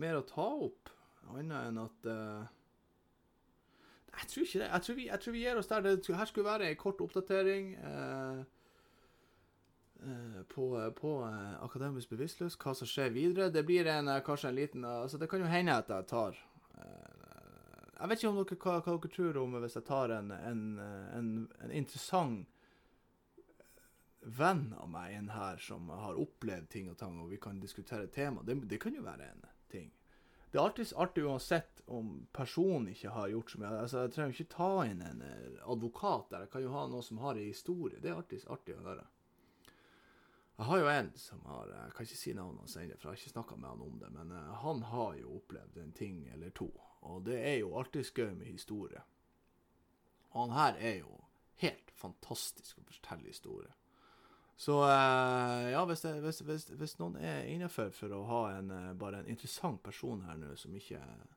mer 0.00 0.18
å 0.18 0.26
ta 0.28 0.46
opp, 0.46 0.88
annet 1.34 1.68
enn 1.68 1.80
at 1.84 2.08
uh, 2.08 2.46
Jeg 4.14 4.28
tror 4.30 4.44
ikke 4.44 4.58
det. 4.58 4.68
Jeg 4.72 4.82
tror, 4.82 4.94
vi, 4.94 5.06
jeg 5.06 5.20
tror 5.20 5.32
vi, 5.32 5.42
gir 5.44 5.58
oss 5.58 5.66
der. 5.66 5.80
Det 5.80 6.16
her 6.16 6.24
skulle 6.30 6.50
være 6.50 6.70
en 6.70 6.76
kort 6.76 7.00
oppdatering 7.00 7.74
eh, 7.74 8.40
eh, 10.06 10.40
på, 10.54 10.66
på 11.00 11.12
akademisk 11.62 12.08
bevisstløs, 12.14 12.58
hva 12.62 12.74
som 12.78 12.88
skjer 12.88 13.14
videre. 13.14 13.50
Det 13.50 13.64
blir 13.66 13.90
en, 13.90 14.10
kanskje 14.26 14.48
en 14.48 14.58
liten 14.58 14.84
altså 14.84 15.18
Det 15.18 15.28
kan 15.30 15.40
jo 15.42 15.50
hende 15.50 15.76
at 15.76 15.90
jeg 15.90 16.06
tar 16.10 16.40
Jeg 18.00 18.08
vet 18.08 18.18
ikke 18.18 18.28
om 18.28 18.40
dere, 18.40 18.58
hva, 18.62 18.80
hva, 18.80 18.96
dere 18.96 19.14
tror 19.16 19.38
om 19.42 19.56
hvis 19.62 19.78
jeg 19.78 19.86
tar 19.88 20.12
en, 20.18 20.30
en, 20.30 20.64
en, 21.18 21.30
en 21.64 21.72
interessant 21.72 22.46
venn 24.24 24.72
av 24.80 24.88
meg 24.88 25.14
inn 25.18 25.28
her 25.32 25.58
som 25.60 25.88
har 25.92 26.18
opplevd 26.20 26.68
ting 26.72 26.88
og 26.90 26.96
tang, 27.00 27.18
og 27.20 27.30
vi 27.32 27.40
kan 27.40 27.60
diskutere 27.60 28.08
tema. 28.12 28.42
Det, 28.42 28.56
det 28.68 28.80
kan 28.80 28.94
jo 28.96 29.04
være 29.04 29.28
en. 29.28 29.44
Det 30.54 30.60
er 30.60 30.68
alltid 30.68 30.92
artig 31.02 31.22
uansett 31.26 31.80
om 31.90 32.10
personen 32.32 32.92
ikke 32.92 33.10
har 33.10 33.32
gjort 33.32 33.50
så 33.50 33.58
mye. 33.58 33.70
Altså, 33.74 34.02
jeg 34.04 34.12
trenger 34.14 34.36
ikke 34.36 34.52
ta 34.52 34.68
inn 34.86 35.00
en 35.02 35.22
eh, 35.26 35.56
advokat 35.66 36.28
der. 36.30 36.44
Jeg 36.44 36.52
kan 36.52 36.62
jo 36.62 36.70
ha 36.76 36.84
noen 36.92 37.02
som 37.02 37.18
har 37.24 37.34
en 37.34 37.48
historie. 37.48 37.98
Det 37.98 38.12
er 38.12 38.20
alltid 38.20 38.44
artig 38.54 38.76
å 38.76 38.84
høre. 38.84 39.06
Jeg 40.54 40.68
har 40.68 40.78
jo 40.78 40.92
en 40.92 41.10
som 41.18 41.42
har 41.50 41.72
Jeg 41.72 41.96
kan 41.96 42.06
ikke 42.06 42.20
si 42.20 42.36
navnet 42.38 42.62
hans 42.62 42.76
ennå, 42.78 43.00
for 43.00 43.08
jeg 43.08 43.10
har 43.10 43.18
ikke 43.18 43.32
snakka 43.32 43.58
med 43.58 43.68
han 43.72 43.82
om 43.82 43.98
det. 43.98 44.12
Men 44.14 44.30
uh, 44.30 44.54
han 44.62 44.86
har 44.92 45.18
jo 45.18 45.34
opplevd 45.40 45.82
en 45.82 45.92
ting 45.98 46.22
eller 46.36 46.54
to. 46.54 46.70
Og 47.02 47.26
det 47.26 47.40
er 47.42 47.58
jo 47.58 47.74
alltid 47.74 48.06
skøy 48.06 48.30
med 48.38 48.46
historie. 48.46 49.02
Og 50.30 50.38
han 50.44 50.54
her 50.60 50.78
er 50.78 50.96
jo 51.00 51.18
helt 51.66 51.90
fantastisk 51.98 52.78
å 52.78 52.86
fortelle 52.92 53.26
historie. 53.26 53.74
Så 54.56 54.78
uh, 54.82 55.70
ja, 55.70 55.84
hvis, 55.84 56.00
det, 56.00 56.12
hvis, 56.22 56.40
hvis, 56.40 56.64
hvis, 56.78 56.98
noen 57.00 57.16
er 57.18 57.48
innafor 57.50 57.90
for 57.94 58.12
å 58.14 58.22
ha 58.28 58.42
en, 58.58 58.70
uh, 58.70 58.92
bare 58.98 59.22
en 59.22 59.30
interessant 59.30 59.82
person 59.82 60.22
her 60.28 60.38
nå, 60.38 60.52
som 60.58 60.74
ikke 60.78 61.00
uh, 61.00 61.32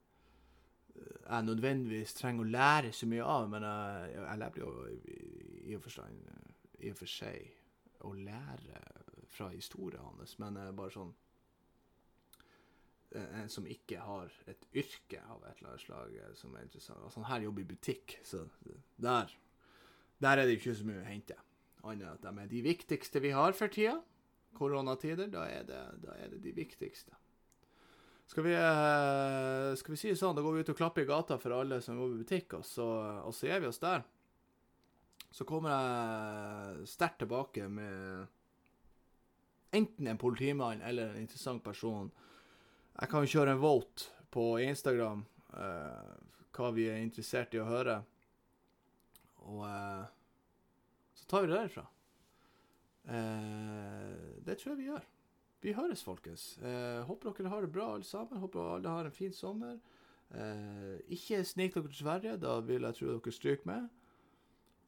jeg 0.98 1.48
nødvendigvis 1.48 2.14
trenger 2.18 2.46
å 2.46 2.52
lære 2.54 2.92
så 2.94 3.10
mye 3.10 3.26
av, 3.26 3.48
men 3.52 3.66
jeg 3.66 4.38
lærer 4.42 4.60
jo 4.62 4.72
i, 4.90 5.76
og 5.76 5.82
forstand, 5.84 6.22
i 6.80 6.92
og 6.94 6.98
for 6.98 7.12
seg 7.12 7.52
å 8.08 8.14
lære 8.18 8.82
fra 9.34 9.50
historien 9.52 10.02
hans, 10.02 10.38
men 10.42 10.58
bare 10.78 10.94
sånn 10.94 11.12
en 13.18 13.50
som 13.52 13.68
ikke 13.70 14.02
har 14.04 14.32
et 14.50 14.66
yrke 14.78 15.22
av 15.30 15.44
et 15.46 15.60
eller 15.60 15.74
annet 15.74 15.84
slag 15.84 16.16
som 16.38 16.56
er 16.56 16.66
interessant. 16.66 17.04
Altså, 17.04 17.22
han 17.22 17.30
her 17.30 17.46
jobber 17.46 17.64
i 17.64 17.70
butikk, 17.70 18.18
så 18.26 18.42
der, 18.98 19.32
der 20.24 20.42
er 20.42 20.50
det 20.50 20.58
ikke 20.58 20.76
så 20.76 20.88
mye 20.88 21.04
å 21.04 21.08
hente 21.08 21.38
annet 21.92 22.18
at 22.18 22.26
de 22.26 22.44
er 22.44 22.52
de 22.52 22.64
viktigste 22.66 23.22
vi 23.24 23.34
har 23.36 23.56
for 23.58 23.72
tida. 23.74 23.98
Koronatider, 24.58 25.30
da 25.30 25.46
er 25.50 25.66
det, 25.68 25.82
da 26.04 26.16
er 26.18 26.32
det 26.34 26.42
de 26.44 26.54
viktigste. 26.58 27.14
Skal 28.28 28.44
vi, 28.44 28.54
eh, 28.54 29.76
skal 29.80 29.94
vi 29.94 29.98
si 30.00 30.10
det 30.12 30.20
sånn, 30.20 30.36
da 30.36 30.44
går 30.44 30.58
vi 30.58 30.64
ut 30.66 30.72
og 30.74 30.80
klapper 30.80 31.06
i 31.06 31.08
gata 31.08 31.38
for 31.40 31.56
alle 31.56 31.80
som 31.84 32.00
går 32.00 32.16
i 32.16 32.24
butikk, 32.24 32.58
og 32.60 32.66
så, 32.68 32.88
og 33.24 33.36
så 33.36 33.48
gir 33.48 33.62
vi 33.64 33.70
oss 33.70 33.80
der. 33.80 34.04
Så 35.32 35.46
kommer 35.48 35.72
jeg 35.72 36.88
sterkt 36.92 37.22
tilbake 37.24 37.70
med 37.72 38.28
enten 39.78 40.08
en 40.08 40.20
politimann 40.20 40.82
eller 40.82 41.14
en 41.14 41.24
interessant 41.24 41.64
person. 41.64 42.12
Jeg 42.98 43.12
kan 43.12 43.28
kjøre 43.28 43.54
en 43.54 43.62
vote 43.62 44.10
på 44.34 44.58
Instagram 44.64 45.24
uh, 45.54 46.16
hva 46.58 46.72
vi 46.74 46.88
er 46.90 47.04
interessert 47.04 47.54
i 47.54 47.62
å 47.62 47.68
høre. 47.68 48.00
Og 49.46 49.62
tar 51.28 51.44
vi 51.44 51.52
det 51.52 51.60
derifra. 51.60 51.86
Eh, 53.08 54.42
det 54.46 54.58
tror 54.60 54.74
jeg 54.74 54.82
vi 54.82 54.90
gjør. 54.90 55.06
Vi 55.66 55.74
høres, 55.74 56.04
folkens. 56.06 56.50
Eh, 56.62 57.04
håper 57.08 57.34
dere 57.34 57.52
har 57.54 57.66
det 57.66 57.72
bra, 57.74 57.94
alle 57.96 58.08
sammen. 58.08 58.40
Håper 58.42 58.76
alle 58.76 58.90
har 58.90 59.08
en 59.10 59.16
fin 59.16 59.34
sommer. 59.34 59.78
Eh, 60.36 60.98
ikke 61.16 61.44
snik 61.48 61.76
dere 61.76 61.88
til 61.88 62.02
Sverige, 62.02 62.38
da 62.38 62.60
vil 62.60 62.86
jeg 62.88 63.00
tro 63.00 63.14
dere 63.14 63.34
stryker 63.34 63.70
med. 63.70 63.88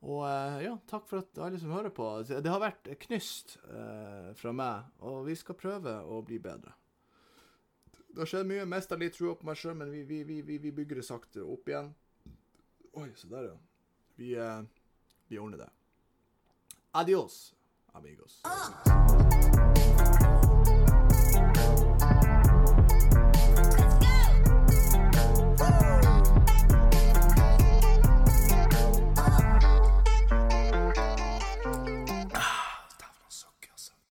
Og 0.07 0.23
eh, 0.27 0.59
ja, 0.67 0.75
takk 0.87 1.07
for 1.09 1.23
at 1.23 1.39
alle 1.43 1.59
som 1.59 1.73
hører 1.75 1.91
på. 1.95 2.07
Det 2.27 2.47
har 2.47 2.61
vært 2.61 2.91
knyst 3.07 3.57
eh, 3.67 4.29
fra 4.39 4.53
meg, 4.55 4.91
og 5.03 5.25
vi 5.27 5.35
skal 5.39 5.57
prøve 5.59 5.97
å 6.03 6.21
bli 6.27 6.39
bedre. 6.43 6.75
Det 8.09 8.23
har 8.23 8.29
skjedd 8.29 8.47
mye. 8.49 8.67
Mista 8.69 8.97
litt 8.99 9.17
trua 9.17 9.35
på 9.37 9.47
meg 9.47 9.59
sjøl, 9.59 9.75
men 9.79 9.91
vi, 9.93 10.03
vi, 10.07 10.21
vi, 10.25 10.41
vi, 10.57 10.71
bygger 10.75 11.01
det 11.01 11.07
sakte 11.07 11.43
opp 11.43 11.67
igjen. 11.69 11.91
Oi, 12.99 13.09
se 13.15 13.29
der, 13.31 13.51
ja. 13.51 13.57
Vi, 14.19 14.31
eh, 14.35 14.61
vi 15.29 15.41
ordner 15.41 15.65
det. 15.65 15.69
Adiós, 16.99 17.53
amigos. 17.93 18.41
Ah. 18.43 19.08